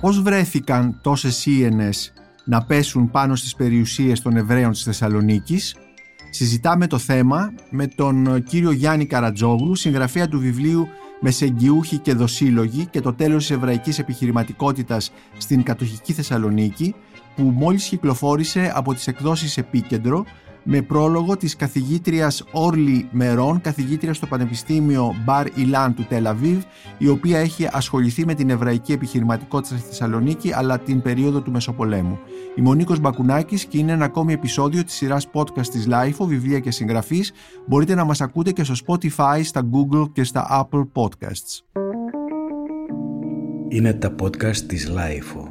[0.00, 2.12] πώς βρέθηκαν τόσες σύενες
[2.44, 5.76] να πέσουν πάνω στις περιουσίες των Εβραίων της Θεσσαλονίκης;
[6.30, 10.88] Συζητάμε το θέμα με τον κύριο Γιάννη Καρατζόγλου, συγγραφέα του βιβλίου
[11.20, 16.94] «Μεσεγγιούχοι και δοσύλλογοι και το τέλος της εβραϊκής επιχειρηματικότητας στην κατοχική Θεσσαλονίκη»
[17.36, 20.24] που μόλις κυκλοφόρησε από τις εκδόσεις Επίκεντρο
[20.62, 26.62] με πρόλογο της καθηγήτριας Όρλι Μερών, καθηγήτρια στο Πανεπιστήμιο Μπαρ Ιλάν του Τελαβίβ,
[26.98, 32.18] η οποία έχει ασχοληθεί με την εβραϊκή επιχειρηματικότητα στη Θεσσαλονίκη αλλά την περίοδο του Μεσοπολέμου.
[32.56, 36.58] Είμαι ο Νίκος Μπακουνάκης και είναι ένα ακόμη επεισόδιο της σειράς podcast της LIFO, βιβλία
[36.58, 37.32] και συγγραφής.
[37.66, 41.80] Μπορείτε να μας ακούτε και στο Spotify, στα Google και στα Apple Podcasts.
[43.68, 45.49] Είναι τα podcast της LIFO.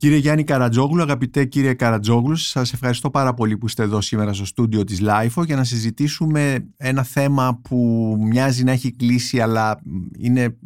[0.00, 4.44] Κύριε Γιάννη Καρατζόγλου, αγαπητέ κύριε Καρατζόγλου, σας ευχαριστώ πάρα πολύ που είστε εδώ σήμερα στο
[4.44, 7.76] στούντιο της LIFO για να συζητήσουμε ένα θέμα που
[8.20, 9.80] μοιάζει να έχει κλείσει αλλά
[10.18, 10.56] είναι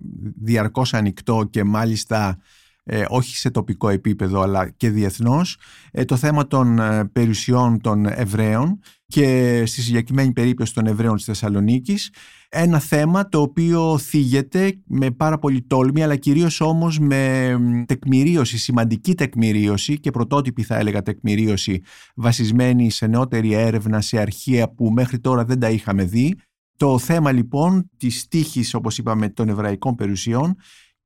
[0.43, 2.39] διαρκώς ανοιχτό και μάλιστα
[2.85, 5.57] ε, όχι σε τοπικό επίπεδο αλλά και διεθνώς,
[5.91, 11.25] ε, το θέμα των ε, περιουσιών των Εβραίων και στη συγκεκριμένη περίπτωση των Εβραίων της
[11.25, 12.11] Θεσσαλονίκης
[12.49, 19.15] ένα θέμα το οποίο θίγεται με πάρα πολύ τόλμη αλλά κυρίως όμως με τεκμηρίωση, σημαντική
[19.15, 21.83] τεκμηρίωση και πρωτότυπη θα έλεγα τεκμηρίωση
[22.15, 26.35] βασισμένη σε νεότερη έρευνα, σε αρχεία που μέχρι τώρα δεν τα είχαμε δει.
[26.77, 30.57] Το θέμα λοιπόν της τύχης όπως είπαμε των εβραϊκών περιουσιών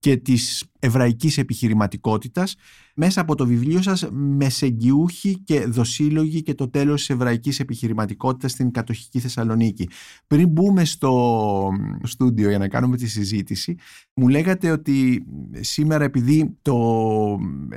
[0.07, 2.57] και της εβραϊκής επιχειρηματικότητας
[2.95, 8.71] μέσα από το βιβλίο σας «Μεσεγγιούχοι και δοσύλλογοι και το τέλος της εβραϊκής επιχειρηματικότητας στην
[8.71, 9.89] κατοχική Θεσσαλονίκη».
[10.27, 11.69] Πριν μπούμε στο
[12.03, 13.77] στούντιο για να κάνουμε τη συζήτηση,
[14.15, 15.27] μου λέγατε ότι
[15.61, 16.77] σήμερα επειδή το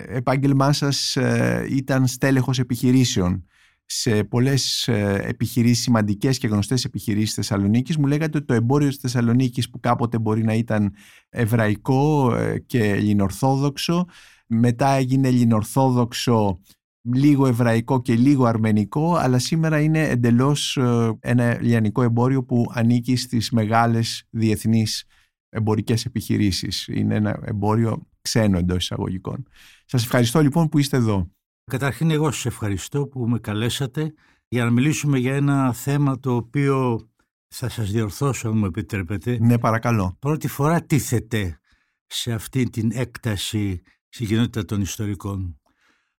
[0.07, 3.44] επάγγελμά σας ε, ήταν στέλεχος επιχειρήσεων
[3.92, 7.98] σε πολλές ε, επιχειρήσεις, σημαντικές και γνωστές επιχειρήσεις Θεσσαλονίκης.
[7.98, 10.94] Μου λέγατε ότι το εμπόριο της Θεσσαλονίκης που κάποτε μπορεί να ήταν
[11.30, 14.06] εβραϊκό ε, και ελληνορθόδοξο,
[14.47, 16.59] μετά έγινε ελληνορθόδοξο
[17.02, 23.16] λίγο εβραϊκό και λίγο αρμενικό, αλλά σήμερα είναι εντελώς ε, ένα λιανικό εμπόριο που ανήκει
[23.16, 25.03] στις μεγάλες διεθνείς
[25.50, 26.88] εμπορικές επιχειρήσεις.
[26.88, 29.47] Είναι ένα εμπόριο ξένο εντός εισαγωγικών.
[29.86, 31.30] Σας ευχαριστώ λοιπόν που είστε εδώ.
[31.69, 34.13] Καταρχήν εγώ σας ευχαριστώ που με καλέσατε
[34.47, 37.07] για να μιλήσουμε για ένα θέμα το οποίο
[37.47, 39.38] θα σας διορθώσω αν μου επιτρέπετε.
[39.41, 40.16] Ναι παρακαλώ.
[40.19, 41.59] Πρώτη φορά τίθεται
[42.06, 45.59] σε αυτή την έκταση στη κοινότητα των ιστορικών.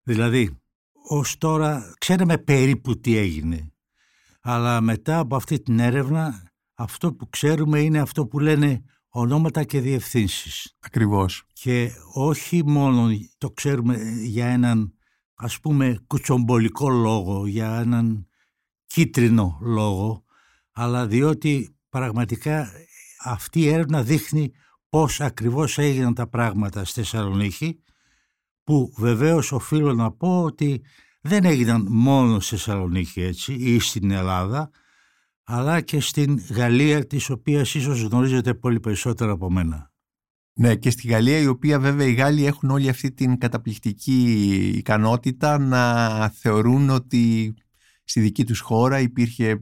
[0.03, 0.61] Δηλαδή,
[1.09, 3.73] ως τώρα ξέραμε περίπου τι έγινε.
[4.41, 9.81] Αλλά μετά από αυτή την έρευνα αυτό που ξέρουμε είναι αυτό που λένε ονόματα και
[9.81, 10.77] διευθύνσεις.
[10.81, 11.45] Ακριβώς.
[11.53, 14.95] Και όχι μόνο το ξέρουμε για έναν
[15.43, 18.27] ας πούμε κουτσομπολικό λόγο, για έναν
[18.87, 20.25] κίτρινο λόγο,
[20.73, 22.71] αλλά διότι πραγματικά
[23.25, 24.53] αυτή η έρευνα δείχνει
[24.89, 27.83] πώς ακριβώς έγιναν τα πράγματα στη Θεσσαλονίκη,
[28.65, 30.83] που βεβαίως οφείλω να πω ότι
[31.21, 34.71] δεν έγιναν μόνο στη Θεσσαλονίκη έτσι ή στην Ελλάδα,
[35.45, 39.90] αλλά και στην Γαλλία, της οποίας ίσως γνωρίζετε πολύ περισσότερο από μένα.
[40.55, 44.23] Ναι, και στη Γαλλία, η οποία βέβαια οι Γάλλοι έχουν όλη αυτή την καταπληκτική
[44.77, 47.55] ικανότητα να θεωρούν ότι
[48.05, 49.61] στη δική τους χώρα υπήρχε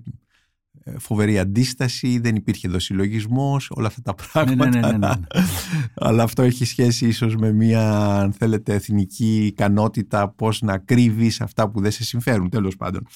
[0.89, 4.69] ε, φοβερή αντίσταση, δεν υπήρχε δοσυλλογισμός, όλα αυτά τα πράγματα.
[4.69, 5.13] Ναι, ναι, ναι, ναι,
[5.95, 11.71] Αλλά αυτό έχει σχέση ίσως με μια, αν θέλετε, εθνική ικανότητα πώς να κρύβεις αυτά
[11.71, 13.07] που δεν σε συμφέρουν, τέλος πάντων.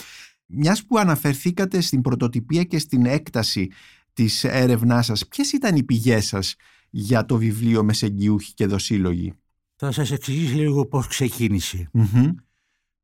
[0.46, 3.70] Μιας που αναφερθήκατε στην πρωτοτυπία και στην έκταση
[4.12, 6.54] της έρευνάς σας, ποιες ήταν οι πηγές σας
[6.94, 9.32] για το βιβλίο Μεσεγγιούχοι και Δοσύλλογοι.
[9.76, 11.90] Θα σας εξηγήσω λίγο πώς ξεκίνησε.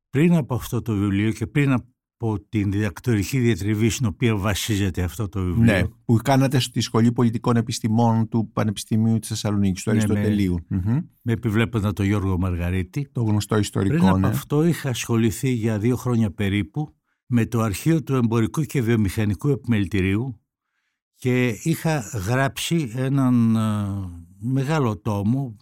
[0.09, 5.29] Πριν από αυτό το βιβλίο και πριν από την διδακτορική διατριβή στην οποία βασίζεται αυτό
[5.29, 5.63] το βιβλίο.
[5.73, 10.57] Ναι, που κάνατε στη Σχολή Πολιτικών Επιστημών του Πανεπιστημίου της Θεσσαλονίκης, του ναι, Αριστοτελείου.
[10.67, 13.09] Με, με επιβλέποντα τον Γιώργο Μαργαρίτη.
[13.11, 14.09] Το γνωστό ιστορικό, Πριν ναι.
[14.09, 16.93] από αυτό είχα ασχοληθεί για δύο χρόνια περίπου
[17.25, 20.39] με το αρχείο του Εμπορικού και Βιομηχανικού Επιμελητηρίου
[21.19, 25.55] και είχα γράψει έναν ε, μεγάλο τόμο,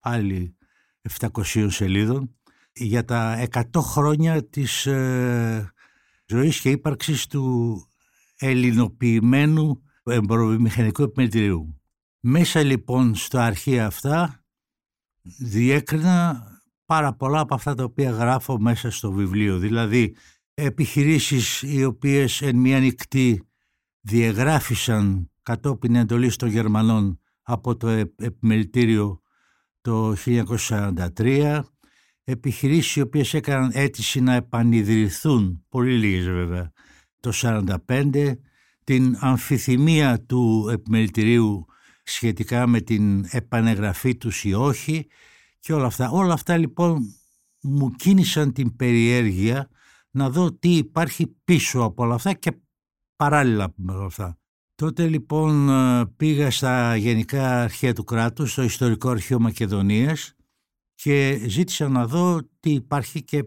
[0.00, 0.56] πάλι
[1.20, 2.36] 700 σελίδων,
[2.72, 5.72] για τα 100 χρόνια της ε,
[6.26, 7.76] ζωής και ύπαρξης του
[8.36, 11.80] ελληνοποιημένου εμποροβιομηχανικού επιμελητηρίου.
[12.20, 14.44] Μέσα λοιπόν στα αρχεία αυτά
[15.38, 16.46] διέκρινα
[16.84, 19.58] πάρα πολλά από αυτά τα οποία γράφω μέσα στο βιβλίο.
[19.58, 20.16] Δηλαδή
[20.54, 23.51] επιχειρήσεις οι οποίες εν μία νυχτή
[24.02, 29.22] διεγράφησαν κατόπιν εντολής των Γερμανών από το επιμελητήριο
[29.80, 31.60] το 1943,
[32.24, 36.72] επιχειρήσεις οι οποίες έκαναν αίτηση να επανειδρυθούν, πολύ λίγες βέβαια,
[37.20, 37.30] το
[37.86, 38.32] 1945,
[38.84, 41.66] την αμφιθυμία του επιμελητηρίου
[42.02, 45.06] σχετικά με την επανεγραφή τους ή όχι
[45.60, 46.10] και όλα αυτά.
[46.10, 47.02] Όλα αυτά λοιπόν
[47.60, 49.68] μου κίνησαν την περιέργεια
[50.10, 52.52] να δω τι υπάρχει πίσω από όλα αυτά και
[53.22, 54.38] παράλληλα με όλα αυτά.
[54.74, 55.70] Τότε λοιπόν
[56.16, 60.34] πήγα στα Γενικά Αρχαία του Κράτους, στο Ιστορικό Αρχείο Μακεδονίας
[60.94, 63.44] και ζήτησα να δω τι υπάρχει και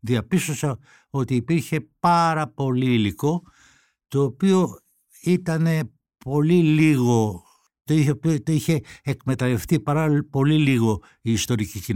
[0.00, 0.78] διαπίστωσα
[1.10, 3.42] ότι υπήρχε πάρα πολύ υλικό
[4.08, 4.78] το οποίο
[5.22, 5.92] ήταν
[6.24, 7.42] πολύ λίγο
[7.84, 11.94] το είχε, το είχε εκμεταλλευτεί πάρα πολύ λίγο η ιστορική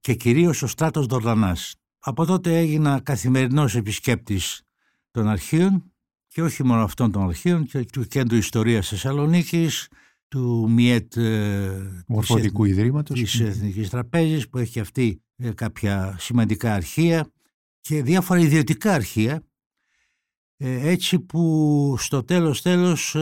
[0.00, 1.74] και κυρίως ο στράτος Δορδανάς.
[1.98, 4.62] Από τότε έγινα καθημερινός επισκέπτης
[5.10, 5.92] των αρχείων
[6.28, 9.88] και όχι μόνο αυτών των αρχείων και του Κέντρου Ιστορίας Θεσσαλονίκης,
[10.28, 13.20] του ΜΙΕΤ ε, Μορφωτικού της, Ιδρύματος.
[13.20, 17.32] της Εθνικής Τραπέζης που έχει αυτή ε, κάποια σημαντικά αρχεία
[17.80, 19.42] και διάφορα ιδιωτικά αρχεία.
[20.56, 23.14] Ε, έτσι που στο τέλος τέλος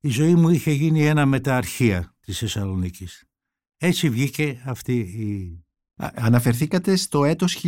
[0.00, 3.24] η ζωή μου είχε γίνει ένα με τα αρχεία της Θεσσαλονίκης.
[3.76, 5.64] Έτσι βγήκε αυτή η...
[6.14, 7.64] Αναφερθήκατε στο έτος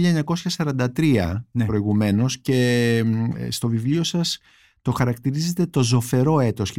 [0.56, 1.64] 1943 ναι.
[1.64, 3.04] προηγουμένως και
[3.48, 4.38] στο βιβλίο σας
[4.82, 6.72] το χαρακτηρίζετε το ζωφερό έτος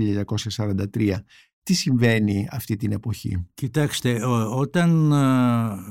[0.95, 1.15] 1943.
[1.63, 5.13] Τι συμβαίνει αυτή την εποχή; Κοιτάξτε, όταν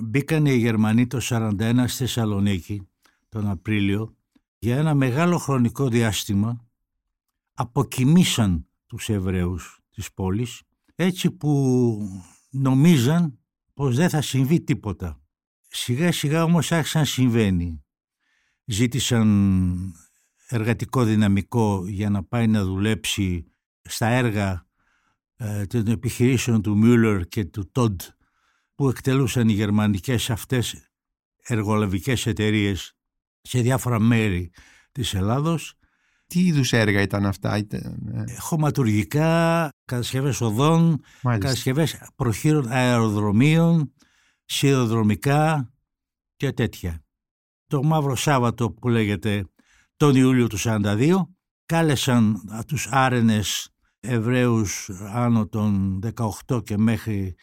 [0.04, 2.88] μπήκαν οι Γερμανοί το 1941 στη Θεσσαλονίκη
[3.28, 4.16] τον Απρίλιο,
[4.58, 6.66] για ένα μεγάλο χρονικό διάστημα
[7.54, 10.62] αποκοιμήσαν τους Εβραίους της πόλης
[10.94, 11.98] έτσι που
[12.50, 13.38] νομίζαν
[13.74, 15.21] πως δεν θα συμβεί τίποτα.
[15.74, 17.84] Σιγά σιγά όμως άρχισαν να συμβαίνει.
[18.64, 19.94] Ζήτησαν
[20.48, 23.52] εργατικό δυναμικό για να πάει να δουλέψει
[23.82, 24.66] στα έργα
[25.36, 28.00] ε, των επιχειρήσεων του Μιούλερ και του Τόντ
[28.74, 30.90] που εκτελούσαν οι γερμανικές αυτές
[31.42, 32.96] εργολαβικές εταιρείες
[33.40, 34.52] σε διάφορα μέρη
[34.92, 35.76] της Ελλάδος
[36.26, 38.12] τι είδους έργα ήταν αυτά, ήταν...
[38.26, 43.92] Ε; Χωματουργικά, κατασκευές οδών, κατασκευές προχείρων αεροδρομίων,
[44.52, 45.72] σιδηροδρομικά
[46.36, 47.04] και τέτοια.
[47.66, 49.44] Το Μαύρο Σάββατο που λέγεται
[49.96, 51.22] τον Ιούλιο του 1942
[51.66, 53.66] κάλεσαν τους άρενες
[54.00, 56.00] Εβραίους άνω των
[56.48, 57.34] 18 και μέχρι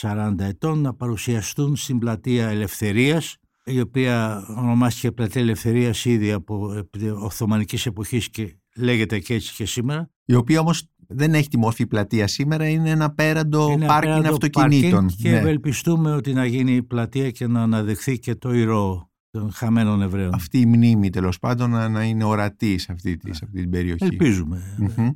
[0.00, 6.84] 40 ετών να παρουσιαστούν στην πλατεία Ελευθερίας η οποία ονομάστηκε Πλατεία Ελευθερίας ήδη από
[7.18, 10.10] Οθωμανικής εποχής και λέγεται και έτσι και σήμερα.
[10.24, 15.08] Η οποία όμως δεν έχει τη μορφή πλατεία σήμερα, είναι ένα πέραντο πάρκινγκ αυτοκινήτων.
[15.08, 15.36] Και ναι.
[15.36, 20.34] ευελπιστούμε ότι να γίνει η πλατεία και να αναδεχθεί και το ηρώο των χαμένων Εβραίων.
[20.34, 24.04] Αυτή η μνήμη τέλος πάντων να, είναι ορατή σε αυτή, σε αυτή την περιοχή.
[24.04, 24.62] Ελπίζουμε.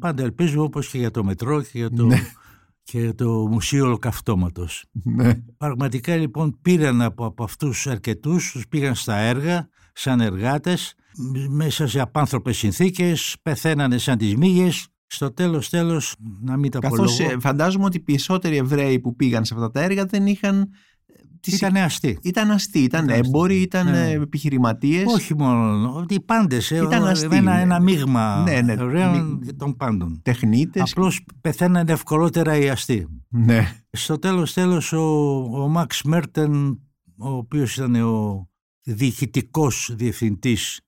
[0.01, 2.21] Πάντα ελπίζουμε όπως και για το μετρό και για το ναι
[2.91, 4.85] και το Μουσείο Ολοκαυτώματος.
[4.93, 5.35] Ναι.
[5.57, 10.95] Πραγματικά λοιπόν πήραν από, από αυτούς αρκετούς, τους πήγαν στα έργα σαν εργάτες,
[11.49, 17.21] μέσα σε απάνθρωπες συνθήκες, πεθαίνανε σαν τις μύγες, στο τέλος τέλος να μην τα Καθώς
[17.21, 20.71] ε, φαντάζομαι ότι οι περισσότεροι Εβραίοι που πήγαν σε αυτά τα έργα δεν είχαν
[21.47, 22.19] ήταν αστεί.
[22.23, 23.93] Ήταν αστεί, ήταν, ήταν έμποροι, ήταν ναι.
[23.93, 24.11] ναι.
[24.11, 25.05] επιχειρηματίες.
[25.15, 26.05] Όχι μόνο.
[26.09, 26.71] Οι πάντες.
[26.71, 27.37] Ε, ήταν αστεί.
[27.37, 27.61] Ένα, ναι.
[27.61, 28.77] ένα μείγμα ναι, ναι,
[29.57, 30.21] των πάντων.
[30.23, 30.91] Τεχνίτες.
[30.91, 33.07] Απλώς πεθαίνανε ευκολότερα οι αστεί.
[33.29, 33.75] Ναι.
[33.91, 35.03] Στο τέλος τέλος ο,
[35.63, 36.81] ο Μαξ Μέρτεν,
[37.19, 38.49] ο οποίος ήταν ο
[38.83, 40.81] διοικητικός διευθυντής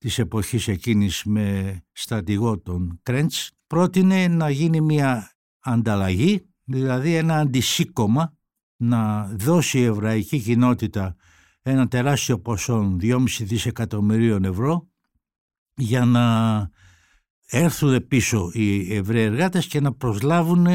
[0.00, 8.36] της εποχής εκείνης με στρατηγό τον Κρέντς πρότεινε να γίνει μια ανταλλαγή δηλαδή ένα αντισύκωμα
[8.76, 11.16] να δώσει η εβραϊκή κοινότητα
[11.62, 14.88] ένα τεράστιο ποσό 2,5 δισεκατομμυρίων ευρώ
[15.74, 16.68] για να
[17.46, 20.66] έρθουν πίσω οι Εβραίοι εργάτες και να προσλάβουν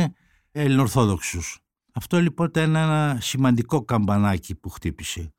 [0.51, 1.59] Ελληνορθόδοξους.
[1.93, 5.33] Αυτό λοιπόν ήταν ένα σημαντικό καμπανάκι που χτύπησε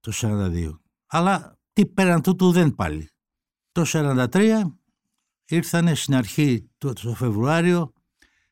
[0.00, 0.78] το 1942.
[1.06, 3.08] Αλλά τι πέραν τούτου δεν πάλι.
[3.72, 4.62] Το 1943
[5.44, 7.92] ήρθανε στην αρχή του Φεβρουάριο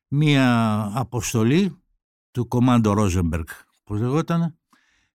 [0.09, 1.76] μία αποστολή
[2.30, 3.47] του κομμάντο Ρόζεμπεργκ,
[3.85, 4.59] που λεγόταν,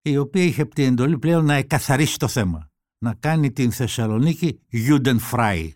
[0.02, 2.72] η οποία είχε την εντολή πλέον να εκαθαρίσει το θέμα.
[2.98, 5.70] Να κάνει την Θεσσαλονίκη Judenfrei.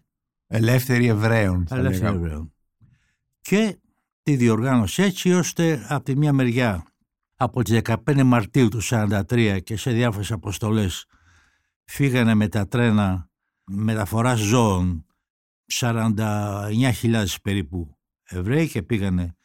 [0.47, 1.67] Ελεύθερη Εβραίων.
[1.69, 2.53] Ελεύθερη Εβραίων.
[3.41, 3.79] Και
[4.23, 6.85] τη διοργάνωσε έτσι ώστε από τη μια μεριά
[7.35, 11.05] από τις 15 Μαρτίου του 1943 και σε διάφορες αποστολές
[11.85, 13.29] φύγανε με τα τρένα
[13.71, 15.05] μεταφοράς ζώων
[15.73, 17.97] 49.000 περίπου
[18.29, 19.35] Εβραίοι και πήγανε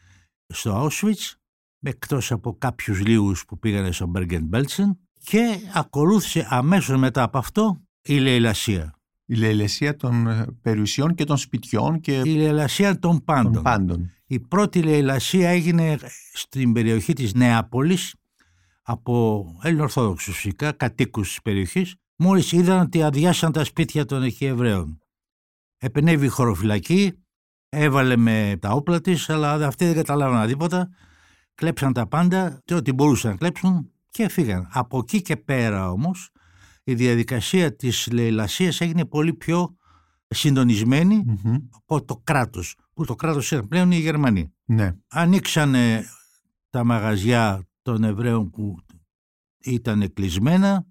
[0.47, 1.33] στο Auschwitz
[1.81, 7.83] εκτός από κάποιους λίγους που πήγανε στο Μπέργκεν Μπέλτσεν και ακολούθησε αμέσως μετά από αυτό
[8.03, 8.95] η λαιλασία.
[9.25, 12.23] Η λαιλασία των ε, περιουσιών και των σπιτιών και...
[12.25, 13.63] Η λαιλασία των πάντων.
[13.63, 14.11] πάντων.
[14.27, 15.99] Η πρώτη λαιλασία έγινε
[16.33, 18.15] στην περιοχή της Νεάπολης
[18.83, 24.99] από Έλληνο-Ορθόδοξους φυσικά, κατοίκους της περιοχής, μόλις είδαν ότι αδειάσαν τα σπίτια των εκεί Εβραίων.
[25.79, 27.13] Επενέβη η χωροφυλακή,
[27.69, 30.89] έβαλε με τα όπλα της, αλλά αυτοί δεν καταλάβαιναν τίποτα.
[31.55, 34.69] Κλέψαν τα πάντα, και ό,τι μπορούσαν να κλέψουν και φύγαν.
[34.73, 36.31] Από εκεί και πέρα όμως,
[36.85, 39.77] η διαδικασία της λαιλασίας έγινε πολύ πιο
[40.29, 41.25] συντονισμενη
[41.71, 44.53] από το κράτος, που το κράτος ήταν πλέον οι Γερμανοί.
[44.65, 44.97] Ναι.
[45.09, 46.05] Ανοίξανε
[46.71, 48.77] τα μαγαζιά των Εβραίων που
[49.59, 50.87] ήταν κλεισμένα,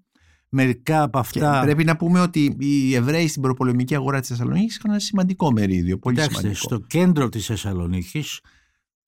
[0.52, 1.58] Μερικά από αυτά.
[1.58, 5.52] Και πρέπει να πούμε ότι οι Εβραίοι στην προπολεμική αγορά της Θεσσαλονίκης είχαν ένα σημαντικό
[5.52, 5.98] μερίδιο.
[5.98, 6.64] Πολύ Κοιτάξτε, σημαντικό.
[6.64, 8.40] στο κέντρο της Θεσσαλονίκης,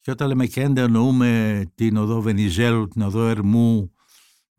[0.00, 3.92] και όταν λέμε κέντρο, εννοούμε την οδό Βενιζέλου, την οδό Ερμού,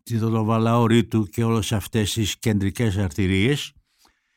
[0.04, 3.74] την οδό Βαλαωρίτου και όλες αυτές τις κεντρικές αρτηρίες.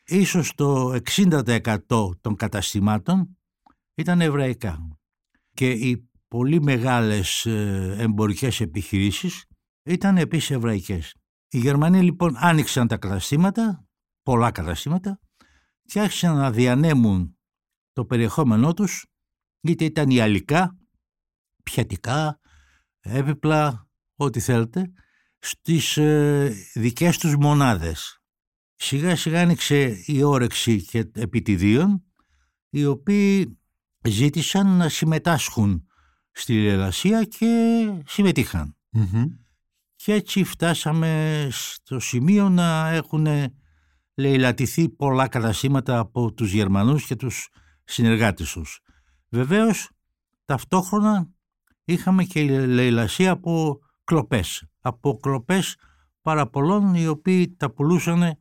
[0.05, 3.37] Ίσως το 60% των καταστημάτων
[3.95, 4.87] ήταν εβραϊκά.
[5.53, 9.45] Και οι πολύ μεγάλες ε, εμπορικές επιχειρήσεις
[9.83, 11.15] ήταν επίσης εβραϊκές.
[11.49, 13.87] Οι Γερμανοί λοιπόν άνοιξαν τα καταστήματα,
[14.23, 15.19] πολλά καταστήματα,
[15.83, 17.37] και άρχισαν να διανέμουν
[17.93, 19.05] το περιεχόμενό τους,
[19.61, 20.77] είτε ήταν ιαλικά,
[21.63, 22.39] πιατικά,
[22.99, 24.91] έπιπλα, ό,τι θέλετε,
[25.39, 28.21] στις ε, δικές τους μονάδες.
[28.75, 32.03] Σιγά σιγά άνοιξε η όρεξη και επιτιδίων,
[32.69, 33.59] οι οποίοι
[34.07, 35.87] ζήτησαν να συμμετάσχουν
[36.31, 38.77] στη λελασία και συμμετείχαν.
[40.07, 43.27] Και έτσι φτάσαμε στο σημείο να έχουν
[44.15, 47.49] λαιλατηθεί πολλά καταστήματα από τους Γερμανούς και τους
[47.83, 48.79] συνεργάτες τους.
[49.29, 49.89] Βεβαίως,
[50.45, 51.29] ταυτόχρονα
[51.83, 54.63] είχαμε και λαιλασία από κλοπές.
[54.79, 55.75] Από κλοπές
[56.21, 58.37] πάρα πολλών οι οποίοι τα πουλούσαν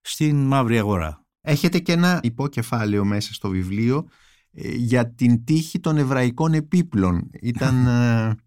[0.00, 1.24] στην μαύρη αγορά.
[1.40, 4.08] Έχετε και ένα υπόκεφάλαιο μέσα στο βιβλίο
[4.52, 7.30] ε, για την τύχη των εβραϊκών επίπλων.
[7.40, 7.86] Ήταν...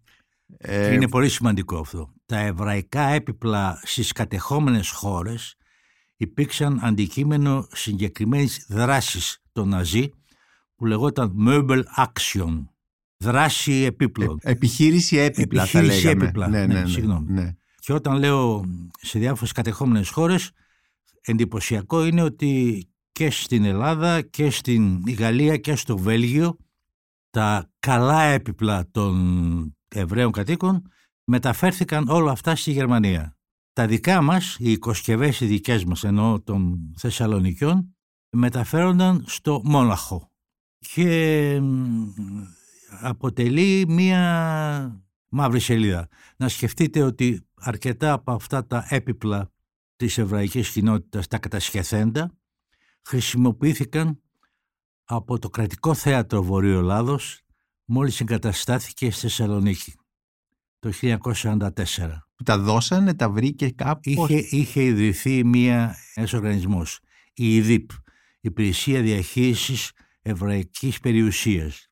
[0.64, 2.12] Ε, Είναι πολύ σημαντικό αυτό.
[2.32, 5.54] Τα εβραϊκά έπιπλα στις κατεχόμενες χώρες
[6.16, 10.08] υπήρξαν αντικείμενο συγκεκριμένης δράσης των Ναζί
[10.76, 12.64] που λεγόταν Meuble Action.
[13.16, 14.38] Δράση επίπλων.
[14.42, 16.24] Ε, επιχείρηση έπιπλα επιχείρηση θα λέγαμε.
[16.24, 16.48] Έπιπλα.
[16.48, 17.32] Ναι, ναι, ναι, συγγνώμη.
[17.32, 17.54] ναι.
[17.78, 18.64] Και όταν λέω
[19.00, 20.50] σε διάφορες κατεχόμενες χώρες
[21.20, 26.56] εντυπωσιακό είναι ότι και στην Ελλάδα και στην Γαλλία και στο Βέλγιο
[27.30, 30.82] τα καλά έπιπλα των Εβραίων κατοίκων
[31.24, 33.36] μεταφέρθηκαν όλα αυτά στη Γερμανία.
[33.72, 37.96] Τα δικά μας, οι οικοσκευές οι δικές μας εννοώ των Θεσσαλονικιών,
[38.30, 40.30] μεταφέρονταν στο Μόναχο
[40.78, 41.60] και
[43.00, 46.08] αποτελεί μία μαύρη σελίδα.
[46.36, 49.52] Να σκεφτείτε ότι αρκετά από αυτά τα έπιπλα
[49.96, 52.30] της εβραϊκής κοινότητας, τα κατασχεθέντα,
[53.02, 54.20] χρησιμοποιήθηκαν
[55.04, 57.40] από το κρατικό θέατρο Βορείου Ελλάδος
[57.84, 59.94] μόλις εγκαταστάθηκε στη Θεσσαλονίκη
[60.82, 61.68] το 1944.
[62.36, 64.00] Που τα δώσανε, τα βρήκε κάπου.
[64.02, 67.00] Είχε, είχε ιδρυθεί μία, ένας οργανισμός,
[67.34, 67.90] η ΙΔΙΠ,
[68.40, 71.90] Υπηρεσία Διαχείρισης Εβραϊκής Περιουσίας,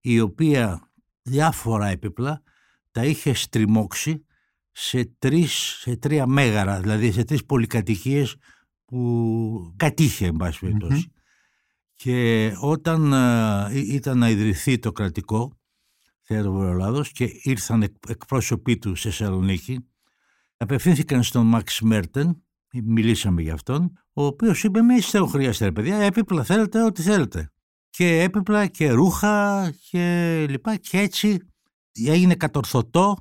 [0.00, 0.90] η οποία
[1.22, 2.42] διάφορα έπιπλα
[2.90, 4.24] τα είχε στριμώξει
[4.72, 8.36] σε, τρεις, σε τρία μέγαρα, δηλαδή σε τρεις πολυκατοικίες
[8.84, 11.10] που κατήχε, εν πάση περιπτώσει.
[11.94, 15.58] Και όταν ε, ήταν να ιδρυθεί το κρατικό
[16.26, 19.86] θέατρο Βορειοελλάδος και ήρθαν εκπρόσωποι του σε Θεσσαλονίκη,
[20.56, 22.42] απευθύνθηκαν στον Μαξ Μέρτεν,
[22.84, 27.48] μιλήσαμε για αυτόν, ο οποίος είπε με δεν χρειάζεται ρε παιδιά, έπιπλα θέλετε ό,τι θέλετε.
[27.90, 31.38] Και έπιπλα και ρούχα και λοιπά και έτσι
[32.06, 33.16] έγινε κατορθωτό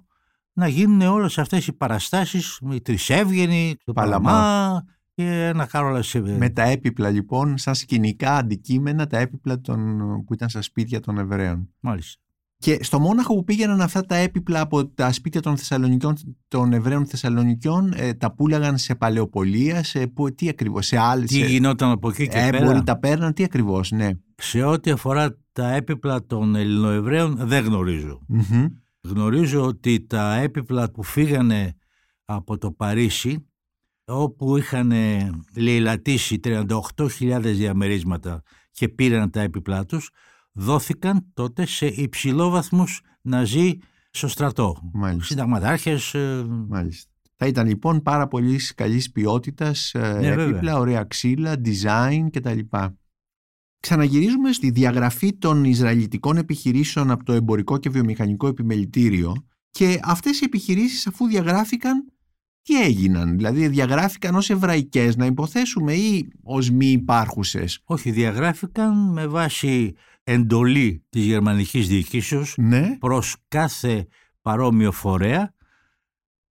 [0.53, 4.31] να γίνουν όλες αυτές οι παραστάσεις, η Τρισέβγενη, το Παλαμά.
[4.31, 4.83] Παλαμά
[5.15, 6.01] και ένα κάρο
[6.37, 11.17] Με τα έπιπλα λοιπόν, σαν σκηνικά αντικείμενα, τα έπιπλα των, που ήταν στα σπίτια των
[11.17, 11.73] Εβραίων.
[11.79, 12.22] Μάλιστα.
[12.63, 16.15] Και στο Μόναχο που πήγαιναν αυτά τα έπιπλα από τα σπίτια των, Θεσσαλονικιών,
[16.47, 21.29] των Εβραίων Θεσσαλονικιών, ε, τα πούλαγαν σε παλαιοπολία, σε που, τι ακριβώς, σε άλλες...
[21.29, 24.09] Τι σε, γινόταν από εκεί και έμποροι πέρα; τα παίρναν, τι ακριβώς, ναι.
[24.35, 28.21] Σε ό,τι αφορά τα έπιπλα των Ελληνοεβραίων δεν γνωρίζω.
[28.27, 28.65] Μμμ.
[29.01, 31.75] Γνωρίζω ότι τα έπιπλα που φύγανε
[32.25, 33.45] από το Παρίσι
[34.05, 34.91] όπου είχαν
[35.55, 38.41] λαιλατήσει 38.000 διαμερίσματα
[38.71, 40.09] και πήραν τα έπιπλά τους
[40.53, 43.77] δόθηκαν τότε σε υψηλόβαθμους ναζί
[44.09, 44.89] στο στρατό.
[44.93, 45.23] Μάλιστα.
[45.23, 47.11] Συνταγματάρχες, ε, Μάλιστα.
[47.35, 50.77] Θα ήταν λοιπόν πάρα πολύ καλής ποιότητας Ναι, έπιπλα, βέβαια.
[50.77, 52.59] ωραία ξύλα, design κτλ.
[53.79, 59.33] Ξαναγυρίζουμε στη διαγραφή των Ισραηλιτικών επιχειρήσεων από το εμπορικό και βιομηχανικό επιμελητήριο
[59.69, 62.12] και αυτές οι επιχειρήσεις αφού διαγράφηκαν
[62.63, 69.27] τι έγιναν, δηλαδή διαγράφηκαν ως εβραϊκές να υποθέσουμε ή ως μη υπάρχουσες; όχι διαγράφηκαν με
[69.27, 69.93] βάση
[70.23, 74.07] εντολή της γερμανικής διοικήσεως Ναι, προς κάθε
[74.41, 75.53] παρόμοιο φορέα,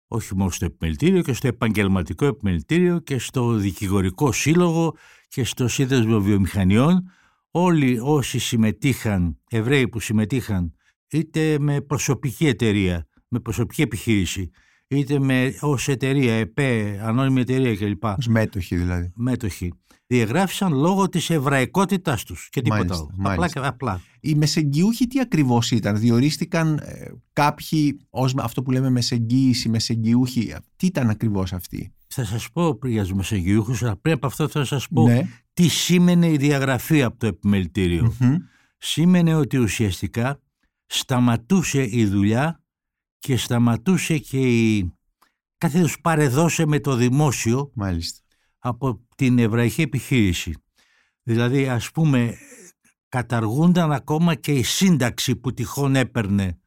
[0.09, 4.97] όχι μόνο στο επιμελητήριο και στο επαγγελματικό επιμελητήριο και στο δικηγορικό σύλλογο
[5.29, 7.11] και στο σύνδεσμο βιομηχανιών,
[7.51, 10.75] όλοι όσοι συμμετείχαν, Εβραίοι που συμμετείχαν,
[11.11, 14.51] είτε με προσωπική εταιρεία, με προσωπική επιχείρηση,
[14.95, 18.05] είτε με ως εταιρεία, ΕΠΕ, ανώνυμη εταιρεία κλπ.
[18.05, 19.13] Ως μέτοχοι δηλαδή.
[19.15, 19.73] Μέτοχοι.
[20.07, 23.15] Διεγράφησαν λόγω της εβραϊκότητάς τους και τίποτα Μάλιστα, άλλο.
[23.17, 23.61] μάλιστα.
[23.61, 24.01] Απλά και απλά.
[24.21, 30.55] Οι μεσεγγιούχοι τι ακριβώς ήταν, διορίστηκαν ε, κάποιοι ως αυτό που λέμε μεσεγγύηση, μεσεγγιούχοι.
[30.77, 34.65] Τι ήταν ακριβώς αυτοί; Θα σας πω για τους μεσεγγιούχους, αλλά πριν από αυτό θα
[34.65, 35.29] σας πω Ναι.
[35.53, 38.15] τι σήμαινε η διαγραφή από το επιμελητήριο.
[38.21, 38.35] Μμμ.
[38.79, 40.41] Σήμαινε ότι ουσιαστικά
[40.87, 42.64] σταματούσε η δουλειά
[43.25, 44.93] και σταματούσε και η
[45.59, 48.21] κάθε τους παρεδώσε με το δημόσιο Μάλιστα.
[48.59, 50.55] από την εβραϊκή επιχείρηση.
[51.23, 52.35] Δηλαδή ας πούμε
[53.09, 56.59] καταργούνταν ακόμα και η σύνταξη που τυχόν έπαιρνε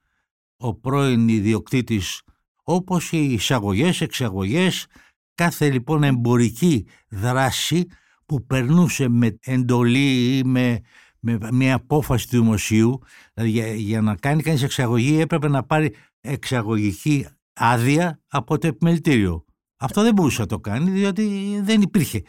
[0.58, 2.22] ο πρώην ιδιοκτήτης
[2.64, 4.88] όπως και οι εισαγωγές, εξαγωγές,
[5.36, 7.86] κάθε λοιπόν εμπορική δράση
[8.26, 10.82] που περνούσε με εντολή ή με,
[11.20, 13.02] με μια απόφαση του δημοσίου.
[13.34, 19.46] Δηλαδή για, για να κάνει κανείς εξαγωγή έπρεπε να πάρει εξαγωγική άδεια από το επιμελητήριο.
[19.78, 22.22] Αυτό δεν μπορούσε να το κάνει διότι δεν υπήρχε.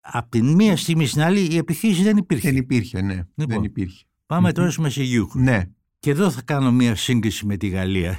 [0.00, 2.48] Από την μία στιγμή στην άλλη η επιχείρηση δεν υπήρχε.
[2.48, 3.14] Δεν υπήρχε, ναι.
[3.14, 3.46] Λοιπόν.
[3.46, 4.04] Δεν υπήρχε.
[4.26, 4.54] Πάμε Μμμ.
[4.54, 5.42] τώρα στους Μεσηγιούχους.
[5.42, 5.64] Ναι.
[5.98, 8.18] Και εδώ θα κάνω μία σύγκριση με τη Γαλλία.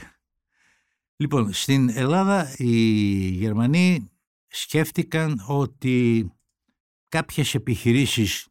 [1.16, 2.72] Λοιπόν, στην Ελλάδα οι
[3.28, 4.10] Γερμανοί
[4.48, 6.28] σκέφτηκαν ότι
[7.10, 8.48] κάποιες επιχειρήσεις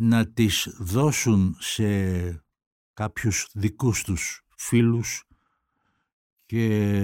[0.00, 2.44] να τις δώσουν σε
[2.94, 5.24] κάποιους δικούς τους φίλους
[6.46, 7.02] και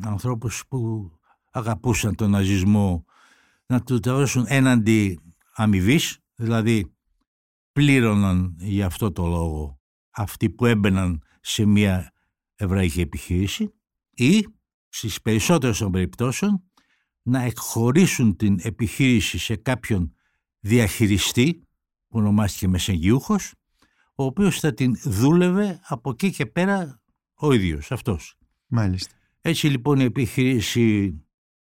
[0.00, 1.10] ανθρώπους που
[1.50, 3.04] αγαπούσαν τον ναζισμό
[3.66, 5.20] να του τα δώσουν έναντι
[5.54, 6.94] αμοιβής, δηλαδή
[7.72, 9.80] πλήρωναν για αυτό το λόγο
[10.10, 12.12] αυτοί που έμπαιναν σε μια
[12.54, 13.74] εβραϊκή επιχείρηση
[14.10, 14.46] ή
[14.88, 16.62] στις περισσότερες των περιπτώσεων
[17.22, 20.12] να εκχωρήσουν την επιχείρηση σε κάποιον
[20.60, 21.65] διαχειριστή
[22.16, 23.54] που ονομάστηκε μεσεγγιούχος
[24.14, 27.00] ο οποίος θα την δούλευε από εκεί και πέρα
[27.34, 28.34] ο ίδιος αυτός.
[28.66, 29.14] Μάλιστα.
[29.40, 31.14] Έτσι λοιπόν η επιχείρηση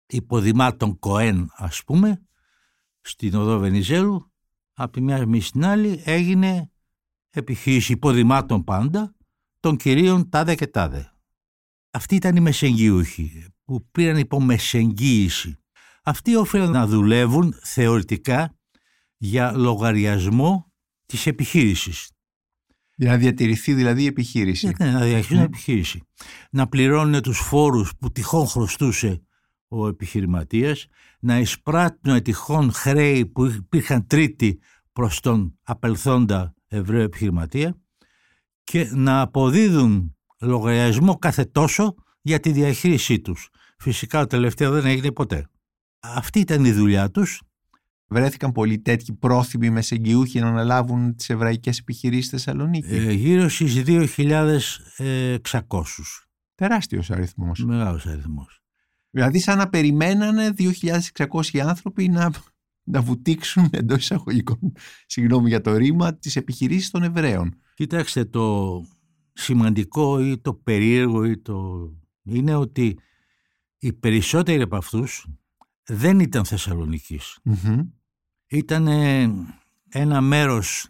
[0.05, 2.21] υποδημάτων Κοέν ας πούμε
[3.01, 4.31] στην οδό Βενιζέλου
[4.73, 6.71] από τη μια στιγμή στην άλλη έγινε
[7.29, 9.15] επιχείρηση υποδημάτων πάντα
[9.59, 11.11] των κυρίων τάδε και τάδε.
[11.91, 15.57] Αυτοί ήταν οι μεσεγγιούχοι που πήραν υπό μεσεγγύηση.
[16.03, 18.57] Αυτοί όφελαν να δουλεύουν θεωρητικά
[19.23, 20.71] για λογαριασμό
[21.05, 22.11] της επιχείρησης.
[22.95, 24.73] Για να διατηρηθεί δηλαδή η επιχείρηση.
[24.79, 25.43] Ναι, να διαχειρίζουν Μμ.
[25.43, 26.01] επιχείρηση.
[26.51, 29.21] Να πληρώνουν τους φόρους που τυχόν χρωστούσε
[29.67, 30.87] ο επιχειρηματίας,
[31.19, 34.59] να εισπράττουν τυχόν χρέη που υπήρχαν τρίτη
[34.93, 37.81] προς τον απελθόντα Εβραίο επιχειρηματία
[38.63, 43.49] και να αποδίδουν λογαριασμό κάθε τόσο για τη διαχείρισή τους.
[43.77, 45.47] Φυσικά το τελευταίο δεν έγινε ποτέ.
[45.99, 47.41] Αυτή ήταν η δουλειά τους.
[48.13, 52.95] Βρέθηκαν πολλοί τέτοιοι πρόθυμοι μεσεγγιούχοι να αναλάβουν τις εβραϊκές επιχειρήσεις στη Θεσσαλονίκη.
[52.95, 55.39] Ε, γύρω στις 2.600.
[56.55, 57.63] Τεράστιος αριθμός.
[57.63, 58.63] Μεγάλος αριθμός.
[59.09, 62.31] Δηλαδή σαν να περιμένανε 2.600 άνθρωποι να,
[62.83, 64.59] να βουτήξουν εντός εισαγωγικών,
[65.05, 67.57] συγγνώμη για το ρήμα, τις επιχειρήσεις των Εβραίων.
[67.73, 68.81] Κοιτάξτε, το
[69.33, 71.89] σημαντικό ή το περίεργο ή το...
[72.23, 72.99] είναι ότι
[73.77, 75.27] οι περισσότεροι από αυτούς
[75.85, 77.39] δεν ήταν Θεσσαλονικής.
[77.43, 77.79] Μμμ.
[78.53, 78.87] Ήταν
[79.89, 80.87] ένα μέρος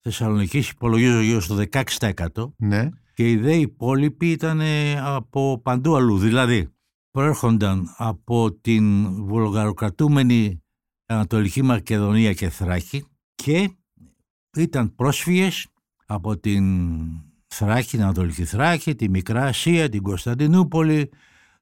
[0.00, 2.88] Θεσσαλονικής, υπολογίζω γύρω στο 16% Ναι.
[3.14, 4.60] και οι δε υπόλοιποι ήταν
[4.98, 6.18] από παντού αλλού.
[6.18, 6.68] Δηλαδή,
[7.10, 10.62] προέρχονταν από την βουλγαροκρατούμενη
[11.06, 13.76] Ανατολική Μακεδονία και Θράκη και
[14.56, 15.66] ήταν πρόσφυγες
[16.06, 16.94] από την
[17.46, 21.10] Θράκη, την Ανατολική Θράκη, τη Μικρά Ασία, την Κωνσταντινούπολη,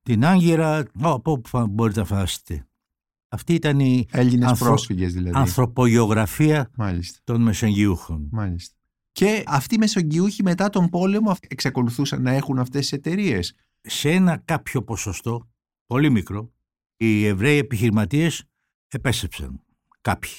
[0.03, 2.65] την Άγκυρα, από όπου μπορείτε να φανταστείτε.
[3.33, 5.39] Αυτή ήταν η Έλληνες Ανθρω- πρόσφυγες δηλαδή.
[5.39, 7.19] ανθρωπογεωγραφία Μάλιστα.
[7.25, 8.29] των Μεσογειούχων.
[8.31, 8.75] Μάλιστα.
[9.13, 13.55] Και αυτοί οι μεσογειούχοι μετά τον πόλεμο εξακολουθούσαν να έχουν αυτές τις εταιρείες.
[13.83, 15.49] σε ένα κάποιο ποσοστό,
[15.87, 16.53] πολύ μικρό,
[16.97, 18.45] οι Εβραίοι επιχειρηματίες
[18.89, 19.61] επέστρεψαν.
[20.01, 20.31] Κάποιοι.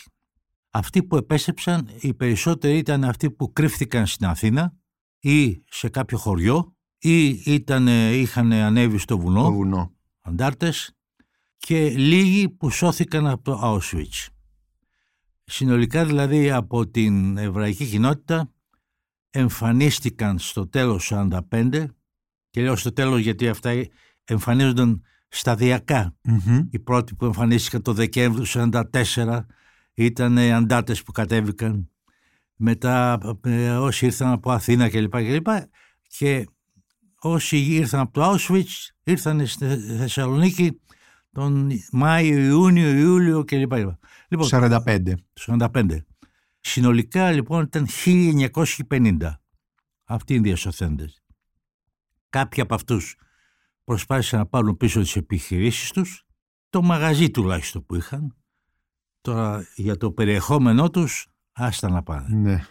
[0.72, 4.78] Αυτοί που επέστρεψαν, οι περισσότεροι ήταν αυτοί που κρύφτηκαν στην Αθήνα
[5.20, 9.92] ή σε κάποιο χωριό ή ήταν, είχαν ανέβει στο βουνό, Το βουνό.
[10.22, 10.96] αντάρτες
[11.66, 14.28] και λίγοι που σώθηκαν από το Auschwitz.
[15.44, 18.52] Συνολικά δηλαδή από την εβραϊκή κοινότητα
[19.30, 21.86] εμφανίστηκαν στο τέλος 45
[22.50, 23.72] και λέω στο τέλος γιατί αυτά
[24.24, 26.16] εμφανίζονταν σταδιακά.
[26.22, 26.68] Μμμ.
[26.72, 28.70] Οι πρώτοι που εμφανίστηκαν το Δεκέμβριο του
[29.16, 29.40] 1944
[29.94, 31.90] ήταν οι αντάρτες που κατέβηκαν.
[32.56, 35.16] Μετά ε, όσοι ήρθαν από Αθήνα κλπ.
[35.18, 35.48] κλπ.
[36.08, 36.48] Και
[37.20, 39.66] όσοι ήρθαν από το Auschwitz ήρθαν στη
[39.98, 40.82] Θεσσαλονίκη
[41.32, 43.74] τον Μάιο, Ιούνιο, Ιούλιο κλπ.
[44.28, 44.98] Λοιπόν, 45.
[45.34, 45.98] το 45.
[46.60, 47.88] Συνολικά λοιπόν ήταν
[48.88, 49.18] 1950
[50.04, 51.24] αυτοί οι διασωθέντες.
[52.30, 53.16] Κάποιοι από αυτούς
[53.84, 56.26] προσπάθησαν να πάρουν πίσω τις επιχειρήσεις τους,
[56.70, 58.36] το μαγαζί τουλάχιστον που είχαν.
[59.22, 62.36] Τώρα για το περιεχόμενό τους άστα να πάνε.
[62.36, 62.66] Ναι.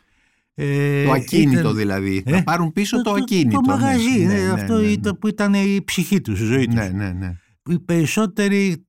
[0.54, 2.22] Ε, το ακίνητο δηλαδή.
[2.26, 3.60] Ε; Θα πάρουν πίσω το, ακίνητο.
[3.60, 4.18] Το, μαγαζί.
[4.18, 6.74] Ναι, ναι, ναι, αυτό ναι, που ήταν η ψυχή τους, η ζωή τους.
[6.74, 7.36] Ναι, ναι, ναι.
[7.70, 8.86] Οι περισσότεροι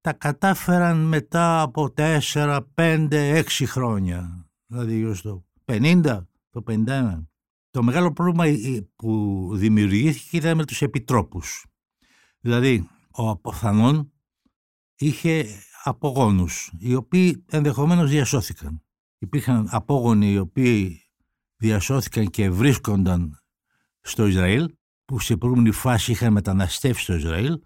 [0.00, 4.48] τα κατάφεραν μετά από 4, 5, 6 χρόνια.
[4.66, 7.26] Δηλαδή γύρω στο 50, το 51.
[7.70, 8.44] Το μεγάλο πρόβλημα
[8.96, 11.66] που δημιουργήθηκε ήταν με τους επιτρόπους.
[12.40, 14.12] Δηλαδή, ο Αποθανόν
[14.96, 15.46] είχε
[15.82, 18.82] απογόνους, οι οποίοι ενδεχομένως διασώθηκαν.
[19.18, 21.02] Υπήρχαν απόγονοι οι οποίοι
[21.56, 23.42] διασώθηκαν και βρίσκονταν
[24.00, 27.60] στο Ισραήλ, που σε προηγούμενη φάση είχαν μεταναστεύσει στο Ισραήλ,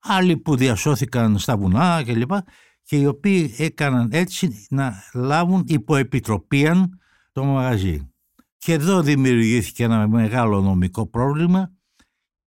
[0.00, 2.28] άλλοι που διασώθηκαν στα βουνά κλπ.
[2.28, 2.42] Και,
[2.82, 6.98] και οι οποίοι έκαναν έτσι να λάβουν υποεπιτροπίαν
[7.32, 8.10] το μαγαζί.
[8.58, 11.72] Και εδώ δημιουργήθηκε ένα μεγάλο νομικό πρόβλημα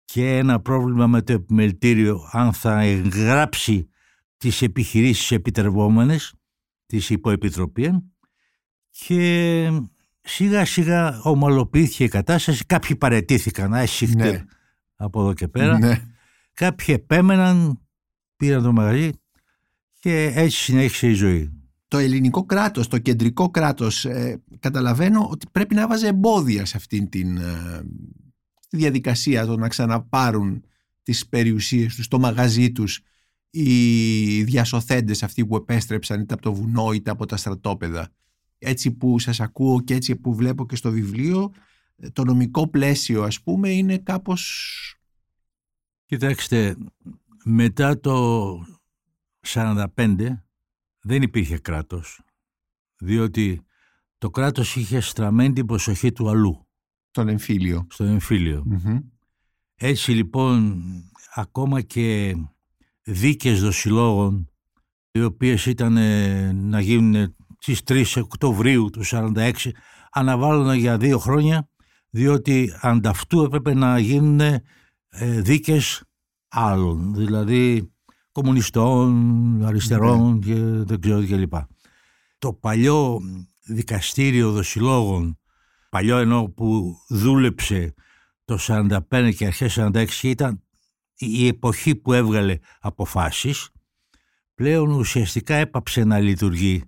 [0.06, 3.90] και ένα πρόβλημα με το επιμελητήριο αν θα εγγράψει
[4.38, 6.34] τις επιχειρήσεις επιτρεπόμενες
[6.86, 8.12] της υποεπιτροπίαν
[8.90, 9.70] και
[10.22, 12.66] σιγά σιγά ομαλοποιήθηκε η κατάσταση.
[12.66, 14.44] Κάποιοι παρετήθηκαν, άσυχτε ναι.
[14.96, 15.78] από εδώ και πέρα.
[15.80, 16.02] Ναι.
[16.62, 17.80] Κάποιοι επέμεναν,
[18.36, 19.10] πήραν το μαγαζί
[20.00, 25.76] και έτσι συνέχισε η ζωή το ελληνικό κράτος, το κεντρικό κράτος ε, καταλαβαίνω ότι πρέπει
[25.76, 27.82] να βάζει εμπόδια σε αυτήν την ε,
[28.69, 30.63] διαδικασία το να ξαναπάρουν
[31.04, 33.02] τις περιουσίες τους, το μαγαζί τους
[33.50, 38.10] οι διασωθέντες αυτοί που επέστρεψαν είτε από το βουνό είτε από τα στρατόπεδα.
[38.58, 41.52] Έτσι που σας ακούω και έτσι που βλέπω και στο βιβλίο
[42.13, 44.95] το νομικό πλαίσιο ας πούμε είναι κάπως...
[46.12, 46.76] Κοιτάξτε,
[47.43, 48.52] μετά το
[49.47, 49.86] 45
[51.02, 52.21] δεν υπήρχε κράτος,
[52.97, 53.62] διότι
[54.17, 56.67] το κράτος είχε στραμμένη την προσοχή του αλλού.
[57.10, 57.88] Στον εμφύλιο.
[57.89, 58.63] Στον εμφυλιο
[59.76, 60.84] Έτσι λοιπόν
[61.34, 62.36] ακόμα και
[63.02, 64.50] δίκες δοσιλόγων
[65.12, 65.93] οι οποίες ήταν
[66.69, 69.52] να γίνουν στις 3 Οκτωβρίου του 1946
[70.12, 71.69] αναβάλλονταν για δύο χρόνια
[72.10, 74.63] διότι ανταυτού έπρεπε να γίνουν ε,
[75.19, 76.04] δίκες
[76.47, 77.13] άλλων.
[77.13, 77.93] Δηλαδή
[78.32, 80.45] κομμουνιστών, αριστερών ναι.
[80.45, 81.54] και δεν ξέρω τι κλπ.
[82.38, 83.19] Το παλιό
[83.65, 85.39] δικαστήριο δοσιλόγων,
[85.89, 87.93] παλιό ενώ που δούλεψε
[88.45, 90.63] το 45 και αρχές 46 ήταν
[91.15, 93.69] η εποχή που έβγαλε αποφάσεις,
[94.56, 96.84] πλέον ουσιαστικά έπαψε να λειτουργεί.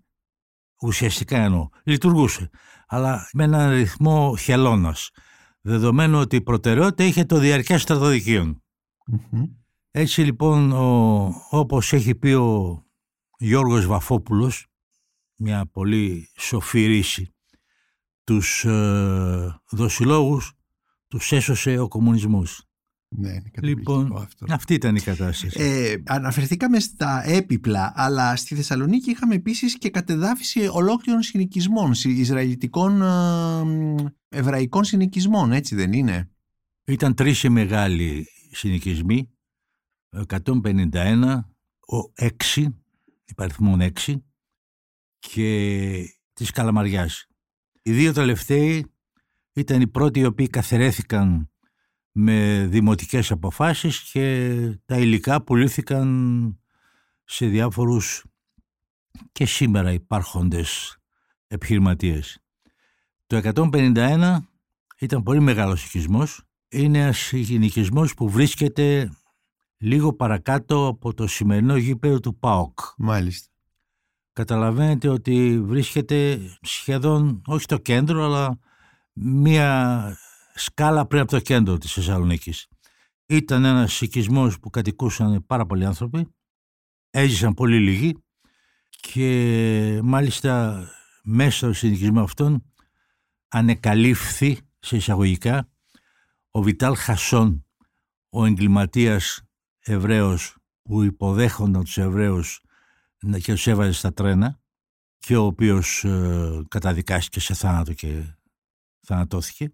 [0.82, 1.70] Ουσιαστικά εννοώ.
[1.84, 2.50] Λειτουργούσε.
[2.88, 5.10] Αλλά με έναν ρυθμό χελώνας.
[5.66, 8.64] Δεδομένου ότι η προτεραιότητα είχε το διαρκές στρατοδικείων.
[9.92, 12.84] Έτσι λοιπόν, ο, όπως έχει πει ο
[13.38, 14.68] Γιώργος Βαφόπουλος,
[15.36, 17.36] μια πολύ σοφή ρίση,
[18.24, 20.54] τους ε, δοσιλόγους
[21.08, 22.68] τους έσωσε ο κομμουνισμός.
[23.16, 24.46] Ναι, λοιπόν, αυτό.
[24.50, 25.62] αυτή ήταν η κατάσταση.
[25.64, 34.38] Ε, αναφερθήκαμε στα έπιπλα, αλλά στη Θεσσαλονίκη είχαμε επίσης και κατεδάφιση ολόκληρων συνοικισμών, Ισραηλιτικών ε,
[34.38, 36.30] εβραϊκών συνοικισμών, έτσι δεν είναι;
[36.86, 39.30] Ήταν τρεις οι μεγάλοι συνοικισμοί
[40.28, 41.40] 151,
[41.80, 42.12] ο
[42.56, 42.66] 6,
[43.26, 44.16] υπαριθμόν 6
[45.20, 47.28] και της Καλαμαριάς.
[47.82, 48.86] Οι δύο τελευταίοι
[49.54, 51.53] ήταν οι πρώτοι οι οποίοι καθαιρέθηκαν
[52.16, 56.60] με δημοτικές αποφάσεις και τα υλικά πουλήθηκαν
[57.24, 58.26] σε διάφορους
[59.32, 60.98] και σήμερα υπάρχοντες
[61.48, 62.44] επιχειρηματίες.
[63.28, 64.38] Το 151
[65.00, 66.44] ήταν πολύ μεγάλος οικισμός.
[66.70, 69.12] Είναι ένας οικισμός που βρίσκεται
[69.78, 72.80] λίγο παρακάτω από το σημερινό γήπεδο του ΠΑΟΚ.
[72.98, 73.48] Μάλιστα.
[74.34, 78.60] Καταλαβαίνετε ότι βρίσκεται σχεδόν, όχι στο κέντρο, αλλά
[79.14, 80.18] μία
[80.54, 82.68] σκάλα πριν από το κέντρο της Θεσσαλονίκης.
[83.26, 86.36] Ήταν ένας οικισμός που κατοικούσαν πάρα πολλοί άνθρωποι,
[87.10, 88.24] έζησαν πολύ λίγοι
[88.90, 90.86] και μάλιστα
[91.24, 92.64] μέσα στο συνοικισμό αυτόν
[93.48, 95.70] ανεκαλύφθη σε εισαγωγικά
[96.52, 97.66] ο Βιτάλ Χασόν,
[98.30, 99.42] ο εγκληματίας
[99.80, 102.62] Εβραίος που υποδέχονταν τους Εβραίους
[103.42, 104.60] και τους έβαζε στα τρένα
[105.18, 108.38] και ο οποίος ε, καταδικάστηκε σε θάνατο και
[109.00, 109.72] θανατώθηκε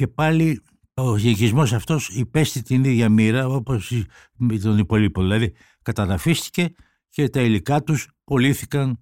[0.00, 0.60] και πάλι
[0.94, 3.92] ο γενικισμός αυτός υπέστη την ίδια μοίρα όπως
[4.36, 6.72] με τον υπολείπο δηλαδή καταδαφίστηκε
[7.08, 8.98] και τα υλικά τους πωλήθηκαν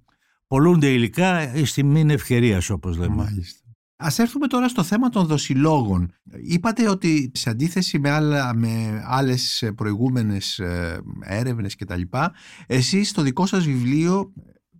[0.47, 3.15] πολλούνται υλικά εις τιμήν ευκαιρίας όπως λέμε.
[3.15, 3.69] Μάλιστα.
[3.97, 6.13] Ας έρθουμε τώρα στο θέμα των δοσιλόγων.
[6.43, 12.35] Είπατε ότι σε αντίθεση με, άλλα, με άλλες προηγούμενες ε, έρευνες και τα λοιπά,
[12.67, 14.33] εσείς στο δικό σας βιβλίο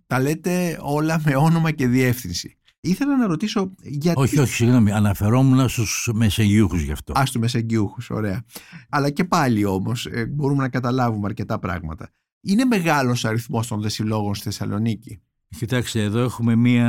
[0.07, 2.58] Τα λέτε όλα με όνομα και διεύθυνση.
[2.81, 4.21] Ήθελα να ρωτήσω γιατί...
[4.21, 7.19] Όχι, όχι, συγγνώμη, αναφερόμουν στους μεσεγγιούχους γι' αυτό.
[7.19, 8.45] Α, στους μεσεγγιούχους, ωραία.
[8.89, 12.09] Αλλά και πάλι όμως ε, μπορούμε να καταλάβουμε αρκετά πράγματα.
[12.41, 15.21] Είναι μεγάλος αριθμός των δεσιλόγων στη Θεσσαλονίκη.
[15.57, 16.87] Κοιτάξτε, εδώ έχουμε μία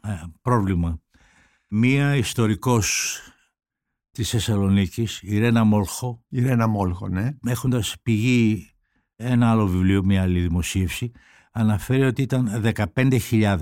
[0.00, 0.10] ε,
[0.42, 1.00] πρόβλημα.
[1.68, 3.18] Μία ιστορικός
[4.10, 6.24] της Θεσσαλονίκης, η Ρένα Μόλχο.
[6.28, 7.30] Η Ρένα Μόλχο, ναι.
[7.46, 8.70] Έχοντας πηγή
[9.16, 11.12] ένα άλλο βιβλίο, μια άλλη δημοσίευση,
[11.52, 13.58] αναφέρει ότι ήταν 15.000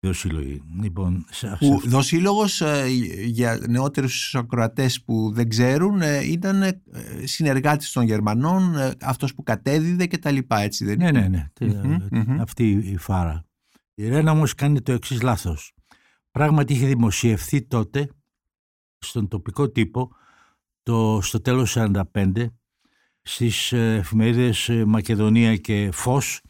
[0.00, 0.62] δοσύλλογοι.
[0.80, 1.24] Λοιπόν,
[1.58, 2.86] που δοσύλλογος ε,
[3.24, 6.82] για νεότερους ακροατές που δεν ξέρουν ε, ήταν ε,
[7.24, 11.48] συνεργάτης των Γερμανών, ε, αυτός που κατέδιδε και τα λοιπά, έτσι δεν ναι, ναι, ναι,
[12.10, 12.42] ναι.
[12.42, 13.46] Αυτή η φάρα.
[13.94, 15.72] Η Ρένα όμως κάνει το εξής λάθος.
[16.30, 18.08] Πράγματι είχε δημοσιευθεί τότε
[18.98, 20.10] στον τοπικό τύπο
[20.82, 22.46] το, στο τέλος 45
[23.22, 26.40] στις εφημερίδες Μακεδονία και Φως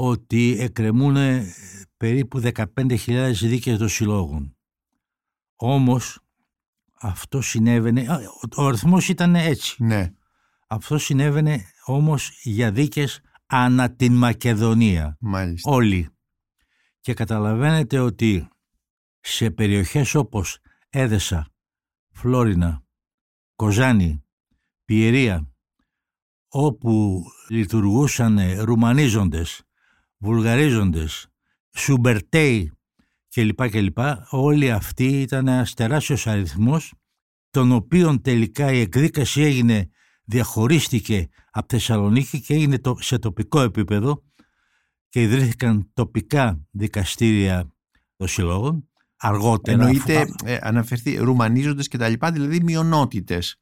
[0.00, 1.16] ότι εκκρεμούν
[1.96, 2.42] περίπου
[2.74, 4.56] 15.000 δίκες των συλλόγων.
[5.56, 6.20] Όμως
[7.00, 8.06] αυτό συνέβαινε,
[8.56, 9.84] ο αριθμός ήταν έτσι.
[9.84, 10.12] Ναι.
[10.68, 15.16] Αυτό συνέβαινε όμως για δίκες ανά την Μακεδονία.
[15.20, 15.70] Μάλιστα.
[15.70, 16.08] Όλοι.
[17.00, 18.48] Και καταλαβαίνετε ότι
[19.20, 20.58] σε περιοχές όπως
[20.88, 21.48] Έδεσα,
[22.12, 22.84] Φλόρινα,
[23.56, 24.24] Κοζάνη,
[24.84, 25.52] Πιερία,
[26.48, 29.62] όπου λειτουργούσαν ρουμανίζοντες,
[30.18, 31.28] βουλγαρίζοντες,
[31.76, 32.72] Σουμπερτέι
[33.34, 33.68] κλπ.
[33.68, 33.98] κλπ.
[34.30, 36.92] Όλοι αυτοί ήταν ένας τεράστιος αριθμός
[37.50, 39.88] τον οποίον τελικά η εκδίκαση έγινε,
[40.24, 44.22] διαχωρίστηκε από Θεσσαλονίκη και έγινε σε τοπικό επίπεδο
[45.08, 47.72] και ιδρύθηκαν τοπικά δικαστήρια
[48.16, 49.82] των συλλόγων αργότερα.
[49.82, 53.56] Εννοείται, ε, αναφερθεί, ρουμανίζοντες και τα λοιπά, δηλαδή μειονότητες.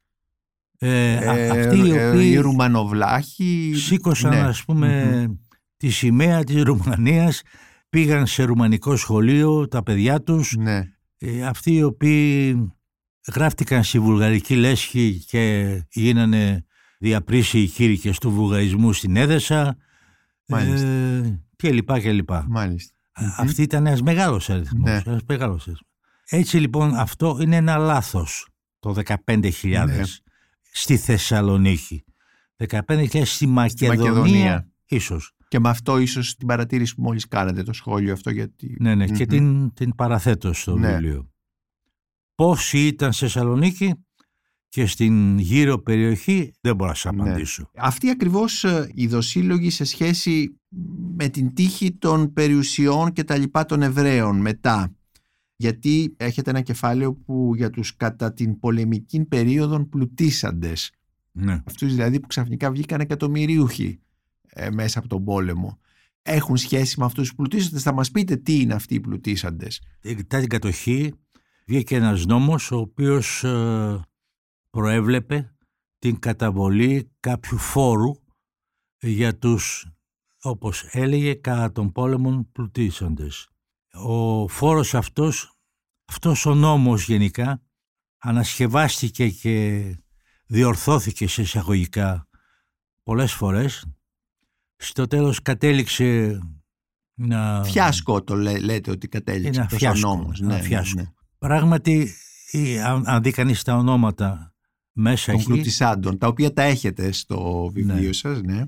[0.79, 4.39] Ε, ε, αυτοί οι ε, οποίοι οι Ρουμανοβλάχοι σήκωσαν ναι.
[4.39, 5.39] ας πούμε
[5.77, 7.41] τη σημαία της Ρουμανίας
[7.89, 10.83] πήγαν σε ρουμανικό σχολείο τα παιδιά τους ναι.
[11.17, 12.55] ε, αυτοί οι οποίοι
[13.33, 16.65] γράφτηκαν στη βουλγαρική λέσχη και γίνανε
[16.99, 19.77] διαπρίσιοι κήρυκες του βουλγαρισμού στην Έδεσα
[20.45, 22.45] ε, και λοιπά και λοιπά.
[22.49, 22.93] Μάλιστα.
[23.37, 24.89] Αυτή ήταν ένας μεγάλος αριθμός.
[24.89, 25.01] Ναι.
[25.05, 25.81] Ένας μεγάλος αριθμός.
[26.29, 28.47] Έτσι λοιπόν αυτό είναι ένα λάθος
[28.79, 29.51] το 15.000
[29.85, 30.01] ναι.
[30.71, 32.03] στη Θεσσαλονίκη.
[32.67, 34.67] 15.000 στη Μακεδονία, Μακεδονία.
[34.85, 35.36] ίσως.
[35.47, 38.75] Και με αυτό ίσως την παρατήρηση που μόλις κάνατε το σχόλιο αυτό γιατί...
[38.79, 40.91] Ναι, ναι, και την, την παραθέτω στο ναι.
[40.91, 41.29] βιβλίο.
[42.35, 43.93] Πόσοι ήταν σε Θεσσαλονίκη
[44.69, 47.21] και στην γύρω περιοχή δεν μπορώ να σας ναι.
[47.21, 47.69] απαντήσω.
[47.75, 50.59] Αυτή ακριβώς ε, η δοσύλλογη σε σχέση
[51.15, 54.95] με την τύχη των περιουσιών και τα λοιπά των Εβραίων μετά.
[55.55, 60.91] Γιατί έχετε ένα κεφάλαιο που για τους κατά την πολεμική περίοδο πλουτίσαντες.
[61.31, 61.61] Ναι.
[61.65, 63.99] Αυτούς δηλαδή που ξαφνικά βγήκαν εκατομμυρίουχοι
[64.57, 65.79] ε, μέσα από τον πόλεμο
[66.21, 67.83] έχουν σχέση με αυτούς τους πλουτίσαντες.
[67.83, 69.81] Θα μας πείτε τι είναι αυτοί οι πλουτίσαντες.
[70.01, 71.13] Μετά την κατοχή
[71.65, 73.99] βγήκε ένας νόμος ο οποίος ε,
[74.69, 75.55] προέβλεπε
[75.99, 78.11] την καταβολή κάποιου φόρου
[78.99, 79.87] για τους,
[80.41, 83.49] όπως έλεγε, κατά των πόλεμων πλουτίσαντες.
[83.91, 85.51] Ο φόρος αυτός,
[86.05, 87.61] αυτός ο νόμος γενικά,
[88.17, 89.83] ανασκευάστηκε και
[90.45, 92.27] διορθώθηκε σε εισαγωγικά
[93.03, 93.96] πολλές φορές
[94.77, 96.39] στο τέλος κατέληξε
[97.13, 97.63] να...
[97.63, 100.39] Φιάσκο το λέτε ότι κατέληξε ένα φιάσκο, νόμος.
[100.39, 101.01] Ναι, φιάσκο.
[101.01, 101.07] Ναι.
[101.37, 102.13] Πράγματι,
[103.03, 104.53] αν δει κανείς τα ονόματα
[104.91, 108.13] μέσα Των πλουτισάντων, τα οποία τα έχετε στο βιβλίο ναι.
[108.13, 108.63] σας, ναι.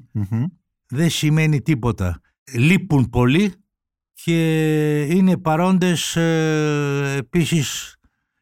[0.87, 2.21] Δεν σημαίνει τίποτα.
[2.53, 3.53] Λείπουν πολύ
[4.13, 7.95] και είναι παρόντες ε, επίσης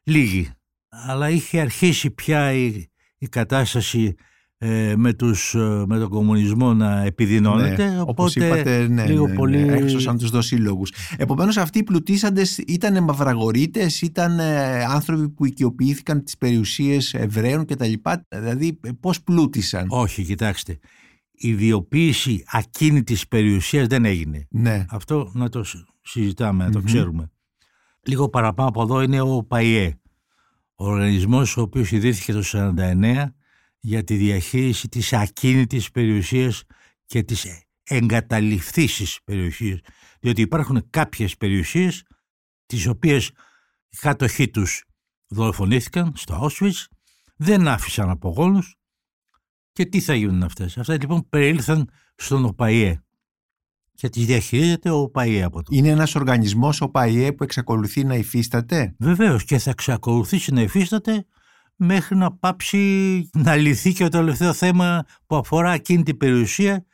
[0.03, 0.49] λίγοι.
[0.89, 2.85] Αλλά είχε αρχίσει πια η,
[3.17, 4.15] η κατάσταση
[4.59, 7.85] ε, με, τους, ε, με τον κομμουνισμό να επιδεινώνεται.
[7.85, 9.57] Ναι, οπότε όπως είπατε, ναι, λίγο ναι, ναι, πολύ...
[9.57, 10.91] έξωσαν τους δοσύλλογους.
[11.17, 17.93] Επομένως αυτοί οι πλουτίσαντες ήταν μαυραγορείτες, ήταν ε, άνθρωποι που οικειοποιήθηκαν τις περιουσίες Εβραίων κτλ.
[18.29, 20.79] Δηλαδή πώς πλούτησαν; Όχι, κοιτάξτε.
[21.39, 24.47] Η ιδιοποίηση ακίνητης περιουσίας δεν έγινε.
[24.49, 24.85] Ναι.
[24.89, 25.65] Αυτό να το
[26.01, 27.31] συζητάμε, να το ξέρουμε.
[28.01, 29.99] Λίγο παραπάνω από εδώ είναι ο ΠΑΙΕ.
[30.75, 33.25] Ο οργανισμός ο οποίος ιδρύθηκε το 1949
[33.79, 36.63] για τη διαχείριση της ακίνητης περιουσίας
[37.05, 37.45] και της
[37.83, 39.79] εγκαταλειφθήσης περιουσίας.
[40.19, 42.03] Διότι υπάρχουν κάποιες περιουσίες
[42.65, 43.27] τις οποίες
[43.89, 44.83] οι κάτοχοί τους
[45.27, 46.85] δολοφονήθηκαν στο Auschwitz,
[47.35, 48.75] δεν άφησαν απογόνους
[49.71, 53.01] και τι θα γίνουν αυτές; Αυτά λοιπόν περίλθαν στον ΟΠΑΙΕ
[53.93, 55.69] και τις διαχειρίζεται ο ΟΠΑΙΕ από το.
[55.71, 61.25] Είναι ένας οργανισμός ΟΠΑΙΕ που εξακολουθεί να υφίσταται; Βεβαίως και θα εξακολουθήσει να υφίσταται
[61.77, 66.85] μέχρι να πάψει να λυθεί και το τελευταίο θέμα που αφορά εκείνη την περιουσία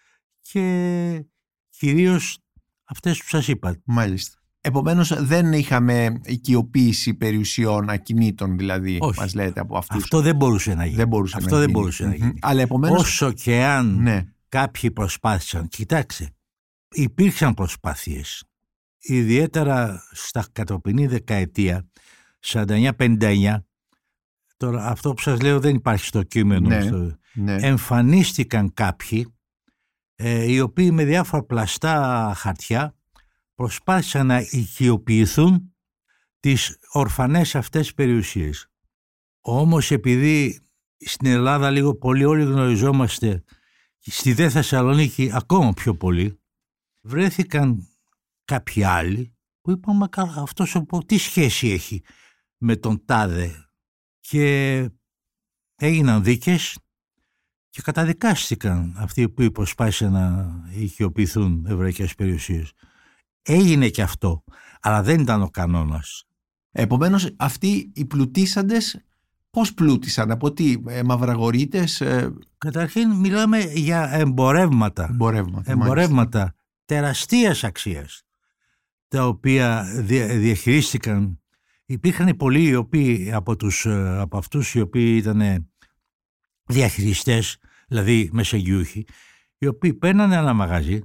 [0.42, 1.26] και
[1.70, 2.38] κυρίως
[2.84, 3.76] αυτές που σας είπα.
[3.84, 4.38] Μάλιστα.
[4.66, 9.20] Επομένως δεν είχαμε οικειοποίηση περιουσιών ακινήτων δηλαδή Όχι.
[9.20, 10.04] μας λέτε από αυτούς.
[10.04, 10.96] Αυτό δεν μπορούσε να γίνει.
[10.98, 11.80] Δεν μπορούσε Αυτό να δεν γίνει.
[11.80, 12.16] μπορούσε να Μμμ.
[12.16, 12.34] γίνει.
[12.42, 16.30] Αλλά επομένως Όσο και αν ναι, κάποιοι προσπάθησαν, κοιτάξτε,
[16.92, 18.44] υπήρξαν προσπάθειες.
[19.00, 21.88] Ιδιαίτερα στα κατοπινή δεκαετία,
[22.40, 23.58] 49-59,
[24.66, 26.82] τώρα αυτό που σας λέω δεν υπάρχει στο κείμενο, Ναι.
[26.82, 27.56] στο- ναι.
[27.56, 29.34] εμφανίστηκαν κάποιοι
[30.16, 32.96] ε, οι οποίοι με διάφορα πλαστά χαρτιά
[33.56, 35.76] προσπάθησαν να οικειοποιηθούν
[36.40, 38.68] τις ορφανές αυτές περιουσίες.
[39.42, 40.60] Όμως επειδή
[40.98, 43.44] στην Ελλάδα λίγο πολύ όλοι γνωριζόμαστε
[44.00, 46.40] στη δε Θεσσαλονίκη ακόμα πιο πολύ
[47.02, 47.88] βρέθηκαν
[48.46, 52.02] κάποιοι άλλοι που είπαν «Μα καλά αυτός ο, τι σχέση έχει
[52.58, 53.68] με τον τάδε»
[54.28, 54.90] και
[55.76, 56.78] έγιναν δίκες
[57.70, 62.72] και καταδικάστηκαν αυτοί που προσπάθησαν να οικειοποιηθούν εβραϊκές περιουσίες.
[63.42, 64.44] Έγινε και αυτό,
[64.82, 66.24] αλλά δεν ήταν ο κανόνας.
[66.72, 69.04] Επομένως αυτοί οι πλουτίσαντες
[69.50, 75.72] πώς πλούτησαν, από τι, ε, μαυραγορείτες, ε, Καταρχήν μιλάμε για εμπορεύματα, εμπορεύματα.
[75.72, 76.54] εμπορεύματα
[76.86, 78.24] τεραστίας αξίας,
[79.08, 81.38] τα οποία δια- διαχειρίστηκαν.
[81.86, 85.70] Υπήρχαν πολλοί οι οποίοι από, τους, ε, από αυτούς οι οποίοι ήταν
[86.64, 89.06] διαχειριστές, δηλαδή μεσαγιούχοι,
[89.58, 91.02] οι οποίοι παίρνανε ένα μαγαζί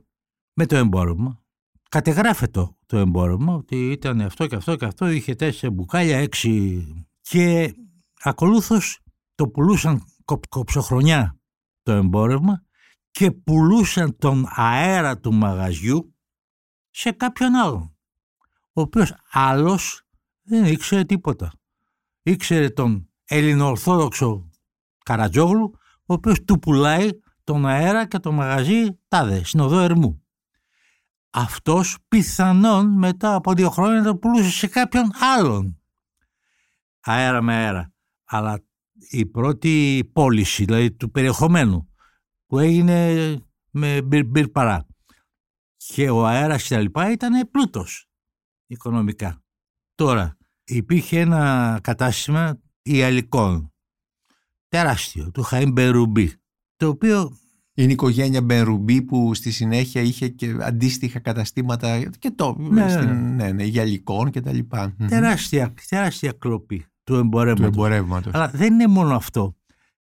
[0.53, 1.43] με το εμπόρευμα,
[1.88, 6.85] κατεγράφεται το εμπόρευμα ότι ήταν αυτό και αυτό και αυτό, είχε τέσσερα μπουκάλια, έξι
[7.21, 7.75] και
[8.23, 9.01] ακολούθως
[9.35, 11.41] το πουλούσαν κο- κοψοχρονιά
[11.83, 12.64] το εμπόρευμα
[13.11, 16.14] και πουλούσαν τον αέρα του μαγαζιού
[16.91, 17.97] σε κάποιον άλλον,
[18.73, 20.08] ο οποίος άλλος
[20.48, 21.52] δεν ήξερε τίποτα.
[22.22, 24.50] Ήξερε τον ελληνοορθόδοξο
[25.04, 25.72] Καρατζόγλου,
[26.06, 27.11] ο οποίος του πουλάει
[27.44, 30.22] τον αέρα και το μαγαζί τάδε, στην οδό Ερμού.
[31.30, 35.80] Αυτός πιθανόν μετά από δύο χρόνια το πουλούσε σε κάποιον άλλον.
[37.00, 37.92] Αέρα με αέρα.
[38.24, 38.64] Αλλά
[39.11, 41.92] η πρώτη πώληση, δηλαδή του περιεχομένου,
[42.46, 43.37] που έγινε
[43.70, 44.87] με μπυρ, μπυρ παρά.
[45.76, 48.08] Και ο αέρας και τα λοιπά ήταν πλούτος
[48.66, 49.42] οικονομικά.
[49.94, 50.38] Τώρα,
[50.68, 53.72] υπήρχε ένα κατάστημα ιαλικών,
[54.68, 56.33] τεράστιο, του Χαΐμ Μπερουμπή,
[56.76, 57.37] το οποίο
[57.74, 63.35] Είναι η οικογένεια Μπενρουμπή που στη συνέχεια είχε και αντίστοιχα καταστήματα και το, Ναι, στην,
[63.35, 64.94] ναι, ναι, γυαλικών και τα λοιπά.
[64.98, 65.07] Μμμ.
[65.09, 67.66] τεράστια, τεράστια κλοπή του Του εμπορεύματος.
[67.74, 68.35] εμπορεύματος.
[68.35, 69.57] Αλλά δεν είναι μόνο αυτό.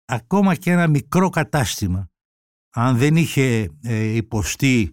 [0.06, 2.10] Ακόμα και ένα μικρό κατάστημα,
[2.76, 4.92] αν δεν είχε ε, υποστεί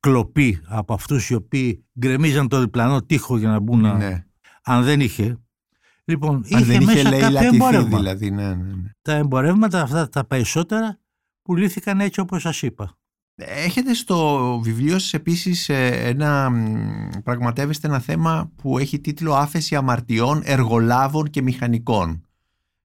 [0.00, 4.24] κλοπή από αυτούς οι οποίοι γκρεμίζαν το διπλανό τοίχο για να μπουν, να- ναι.
[4.70, 5.38] Αν δεν είχε.
[6.04, 7.98] Λοιπόν, Αν είχε δεν είχε μέσα λέει κάποιο λατιθεί εμπόρευμα.
[7.98, 8.30] δηλαδή.
[8.30, 8.90] Ναι, ναι, ναι.
[9.02, 10.98] Τα εμπορεύματα αυτά τα περισσότερα
[11.42, 12.94] πουλήθηκαν έτσι όπως σας είπα.
[13.34, 19.76] Έχετε στο βιβλίο σας επίσης ε, ένα, μ, πραγματεύεστε ένα θέμα που έχει τίτλο «Άφεση
[19.76, 22.24] αμαρτιών εργολάβων και μηχανικών».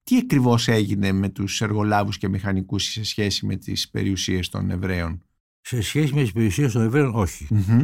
[0.04, 5.22] Τι ακριβώς έγινε με τους εργολάβους και μηχανικούς σε σχέση με τις περιουσίες των Εβραίων;
[5.62, 7.48] Σε σχέση με τις περιουσίες των Εβραίων όχι.
[7.50, 7.82] Μμμ.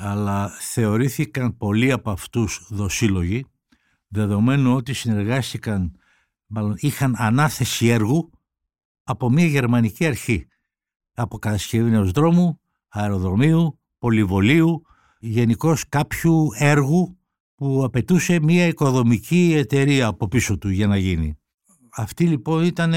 [0.00, 3.44] Αλλά θεωρήθηκαν πολλοί από αυτούς δοσύλλογοι
[4.08, 5.92] δεδομένου ότι συνεργάστηκαν,
[6.46, 8.30] μάλλον είχαν ανάθεση έργου
[9.02, 10.46] από μια γερμανική αρχή
[11.14, 14.82] από κατασκευή ενός δρόμου, αεροδρομίου, πολυβολίου,
[15.18, 17.18] γενικώς κάποιου έργου
[17.54, 21.38] που απαιτούσε μια οικοδομική εταιρεία από πίσω του για να γίνει.
[21.90, 22.92] Αυτοί λοιπόν ήταν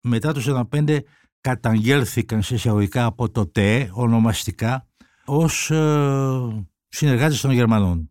[0.00, 0.98] μετά το 1945
[1.40, 4.86] καταγγέλθηκαν σε εισαγωγικά από το ΤΕ ονομαστικά
[5.24, 8.10] ως ε, συνεργάτες των Γερμανών.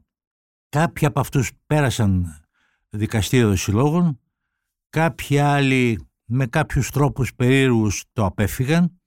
[0.69, 2.41] Κάποιοι από αυτούς πέρασαν
[2.89, 4.19] δικαστήριο των συλλόγων,
[4.89, 9.02] κάποιοι άλλοι με κάποιους τρόπους περίεργους το απέφυγαν,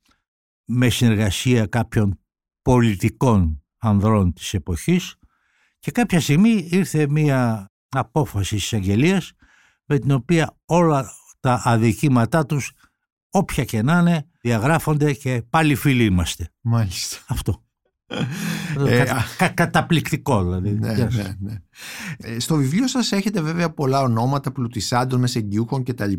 [0.64, 2.20] με συνεργασία κάποιων
[2.62, 5.16] πολιτικών ανδρών της εποχής
[5.78, 9.32] και κάποια στιγμή ήρθε μία απόφαση της αγγελίας
[9.84, 12.72] με την οποία όλα τα αδικήματά τους
[13.30, 16.48] όποια και να είναι διαγράφονται και πάλι φίλοι είμαστε.
[16.60, 17.16] Μάλιστα.
[17.28, 17.63] Αυτό.
[18.86, 20.70] Ε, Κα- κα- καταπληκτικό δηλαδή.
[20.70, 21.16] Ναι, Γεια σας.
[21.24, 21.54] ναι, ναι.
[22.18, 26.12] Ε, Στο βιβλίο σας έχετε βέβαια πολλά ονόματα πλουτισάντων, μεσεγγιούχων κτλ.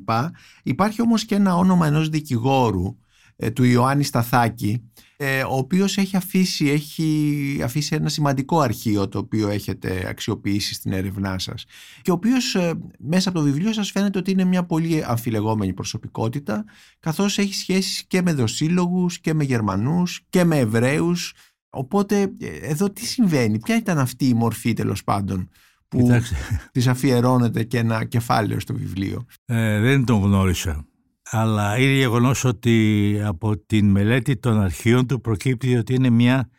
[0.63, 2.95] Υπάρχει όμως και ένα όνομα ενός δικηγόρου,
[3.35, 9.17] ε, του Ιωάννη Σταθάκη, ε, ο οποίος έχει αφήσει, έχει αφήσει ένα σημαντικό αρχείο το
[9.19, 11.65] οποίο έχετε αξιοποιήσει στην έρευνά σας
[12.01, 15.73] και ο οποίος ε, μέσα από το βιβλίο σας φαίνεται ότι είναι μια πολύ αμφιλεγόμενη
[15.73, 16.65] προσωπικότητα
[16.99, 21.33] καθώς έχει σχέσεις και με δοσύλλογους και με Γερμανούς και με Εβραίους
[21.75, 25.49] Οπότε ε, εδώ τι συμβαίνει, ποια ήταν αυτή η μορφή τέλος πάντων
[25.87, 26.35] που Κοιτάξτε,
[26.71, 30.85] της αφιερώνεται και ένα κεφάλαιο στο βιβλίο; ε, δεν τον γνώρισα.
[31.29, 36.49] Αλλά είναι γεγονός ότι από την μελέτη των αρχείων του προκύπτει ότι είναι μια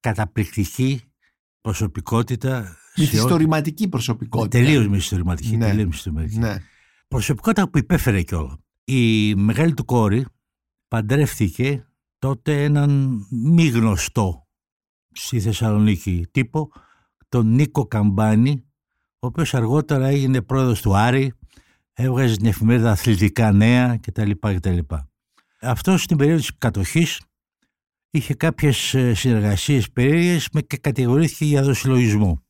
[0.00, 1.00] καταπληκτική
[1.60, 2.76] προσωπικότητα.
[2.96, 4.64] Μυθιστορηματική προσωπικότητα.
[4.64, 5.56] Τελείως μυθιστορηματική.
[5.56, 5.66] Ναι.
[5.66, 6.38] τελείως μυθιστορηματική.
[6.38, 6.56] Ναι.
[7.08, 8.58] Προσωπικότητα που υπέφερε κιόλα.
[8.84, 10.26] Η μεγάλη του κόρη
[10.88, 11.86] παντρεύτηκε
[12.18, 14.43] τότε έναν μη γνωστό
[15.14, 16.70] στη Θεσσαλονίκη τύπο,
[17.28, 18.64] τον Νίκο Καμπάνη,
[19.18, 21.32] ο οποίος αργότερα έγινε πρόεδρος του Άρη,
[21.92, 24.30] έβγαζε την εφημερίδα αθλητικά νέα κτλ.
[24.40, 24.78] κτλ.
[25.60, 27.20] Αυτός στην περίοδο της κατοχής
[28.10, 32.42] είχε κάποιες ε, συνεργασίες περίεργες με και κατηγορήθηκε για δοσυλλογισμό.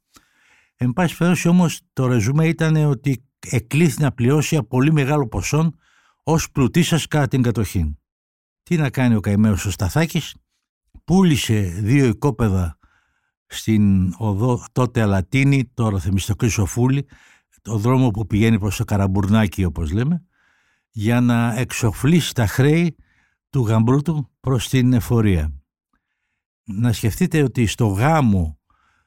[0.77, 5.73] Εν πάση περιπτώσει όμως το ρεζούμε ήταν ότι εκλήθη να πληρώσει ένα πολύ μεγάλο ποσό
[6.23, 7.99] ως πλουτίσας κατά την κατοχή.
[8.62, 10.35] Τι να κάνει ο καημένος ο Σταθάκης,
[11.05, 12.79] πούλησε δύο οικόπεδα
[13.47, 17.07] στην οδό τότε Αλατίνη, τώρα Θεμιστοκλής Σοφούλη,
[17.63, 20.25] το δρόμο που πηγαίνει προς το Καραμπουρνάκι όπως λέμε,
[20.91, 22.97] για να εξοφλήσει τα χρέη
[23.51, 25.53] του γαμπρού του προς την εφορία.
[26.65, 28.59] Να σκεφτείτε ότι στο γάμο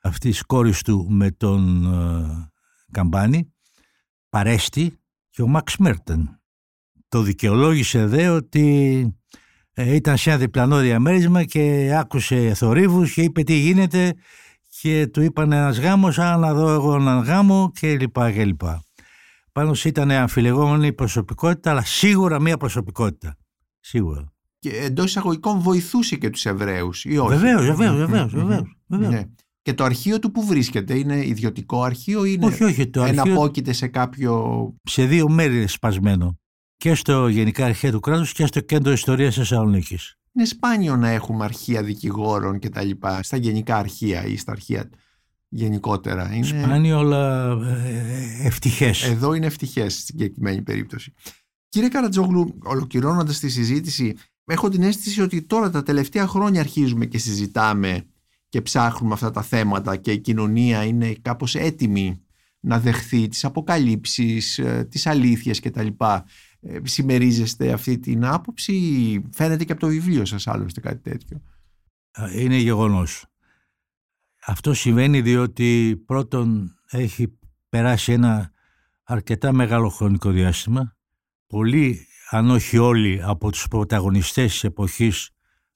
[0.01, 2.51] αυτής της κόρης του με τον ε,
[2.91, 3.53] Καμπάνη
[4.29, 6.41] παρέστη και ο Μαξ Μέρτεν.
[7.07, 8.99] Το δικαιολόγησε δε ότι
[9.31, 9.39] ε,
[9.85, 14.13] ήταν σε ένα διπλανό διαμέρισμα και άκουσε θορύβους και είπε τι γίνεται
[14.81, 18.83] και του είπαν ένας γάμος, α, να δω εγώ έναν γάμο και λοιπά και λοιπά.
[19.51, 23.35] Πάνω σε ήταν αμφιλεγόμενη προσωπικότητα, αλλά σίγουρα μία προσωπικότητα.
[23.79, 24.33] Σίγουρα.
[24.59, 28.33] Και εντός εισαγωγικών βοηθούσε και τους Εβραίους, ή όχι; Βεβαίως, βεβαίως, Μμμ, βεβαίως.
[28.33, 28.41] μμμ,
[28.87, 29.13] βεβαίως.
[29.13, 29.21] Ναι.
[29.61, 33.21] Και το αρχείο του που βρίσκεται, είναι ιδιωτικό αρχείο ή είναι Όχι, όχι, το αρχείο
[33.21, 34.73] εναπόκειται σε κάποιο.
[34.83, 36.39] σε δύο μέρη είναι σπασμένο.
[36.77, 40.17] Και στο Γενικά Αρχαία του Κράτους και στο Κέντρο Ιστορίας Θεσσαλονίκης.
[40.33, 44.89] Είναι σπάνιο να έχουμε αρχεία δικηγόρων και τα λοιπά στα γενικά αρχεία ή στα αρχεία
[45.49, 46.33] γενικότερα.
[46.33, 46.45] Είναι...
[46.45, 47.57] Σπάνιο, αλλά
[48.43, 49.03] ευτυχές.
[49.03, 51.13] Εδώ είναι ευτυχές στην συγκεκριμένη περίπτωση.
[51.69, 57.17] Κύριε Καρατζόγλου, ολοκληρώνοντας τη συζήτηση, έχω την αίσθηση ότι τώρα τα τελευταία χρόνια αρχίζουμε και
[57.17, 58.05] συζητάμε
[58.49, 62.21] και ψάχνουμε αυτά τα θέματα και η κοινωνία είναι κάπως έτοιμη
[62.59, 65.87] να δεχθεί τις αποκαλύψεις, ε, τις αλήθειες κτλ.
[66.59, 71.41] Ε, Συμμερίζεστε αυτή την άποψη ή φαίνεται και από το βιβλίο σας άλλωστε κάτι τέτοιο;
[72.35, 73.25] Είναι γεγονός.
[74.45, 77.39] Αυτό συμβαίνει διότι πρώτον έχει
[77.69, 78.51] περάσει ένα
[79.03, 80.95] αρκετά μεγάλο χρονικό διάστημα.
[81.47, 85.29] Πολλοί, αν όχι όλοι, από τους πρωταγωνιστές της εποχής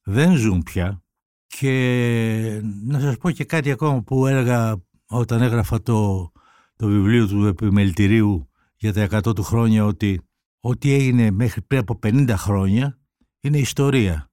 [0.04, 1.04] δεν ζουν πια.
[1.48, 4.76] Και να σας πω και κάτι ακόμα που έλεγα
[5.06, 6.32] όταν έγραφα το,
[6.76, 10.22] το βιβλίο του επιμελητηρίου για τα 100 του χρόνια ότι
[10.62, 13.00] ό,τι έγινε μέχρι πριν από 50 χρόνια
[13.40, 14.32] είναι ιστορία.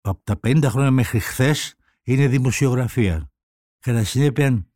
[0.00, 3.30] Από τα 50 χρόνια μέχρι χθες είναι δημοσιογραφία.
[3.78, 4.66] Κατά συνέπεια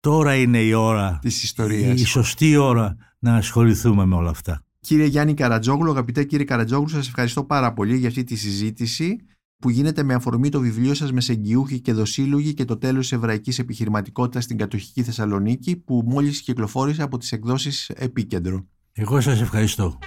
[0.00, 2.00] τώρα είναι η ώρα, Της ιστορίας.
[2.00, 4.64] η σωστή ώρα να ασχοληθούμε με όλα αυτά.
[4.80, 9.16] Κύριε Γιάννη Καρατζόγλου, αγαπητέ κύριε Καρατζόγλου, σας ευχαριστώ πάρα πολύ για αυτή τη συζήτηση
[9.58, 13.58] που γίνεται με αφορμή το βιβλίο σας «Μεσεγγιούχοι και δοσύλλογοι και το τέλος της εβραϊκής
[13.58, 18.66] επιχειρηματικότητας στην κατοχική Θεσσαλονίκη» που μόλις κυκλοφόρησε από τις εκδόσεις Επίκεντρο.
[18.92, 19.98] Εγώ σας ευχαριστώ.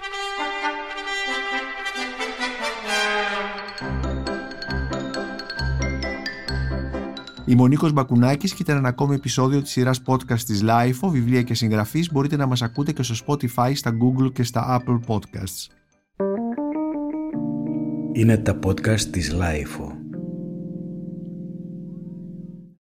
[7.53, 11.41] Είμαι ο Νίκος Μπακουνάκης και ήταν ένα ακόμη επεισόδιο της σειράς podcast της LIFO, βιβλία
[11.41, 12.11] και συγγραφής.
[12.11, 15.67] Μπορείτε να μας ακούτε και στο Spotify, στα Google και στα Apple Podcasts.
[18.13, 19.92] Είναι τα podcast της Lifeo.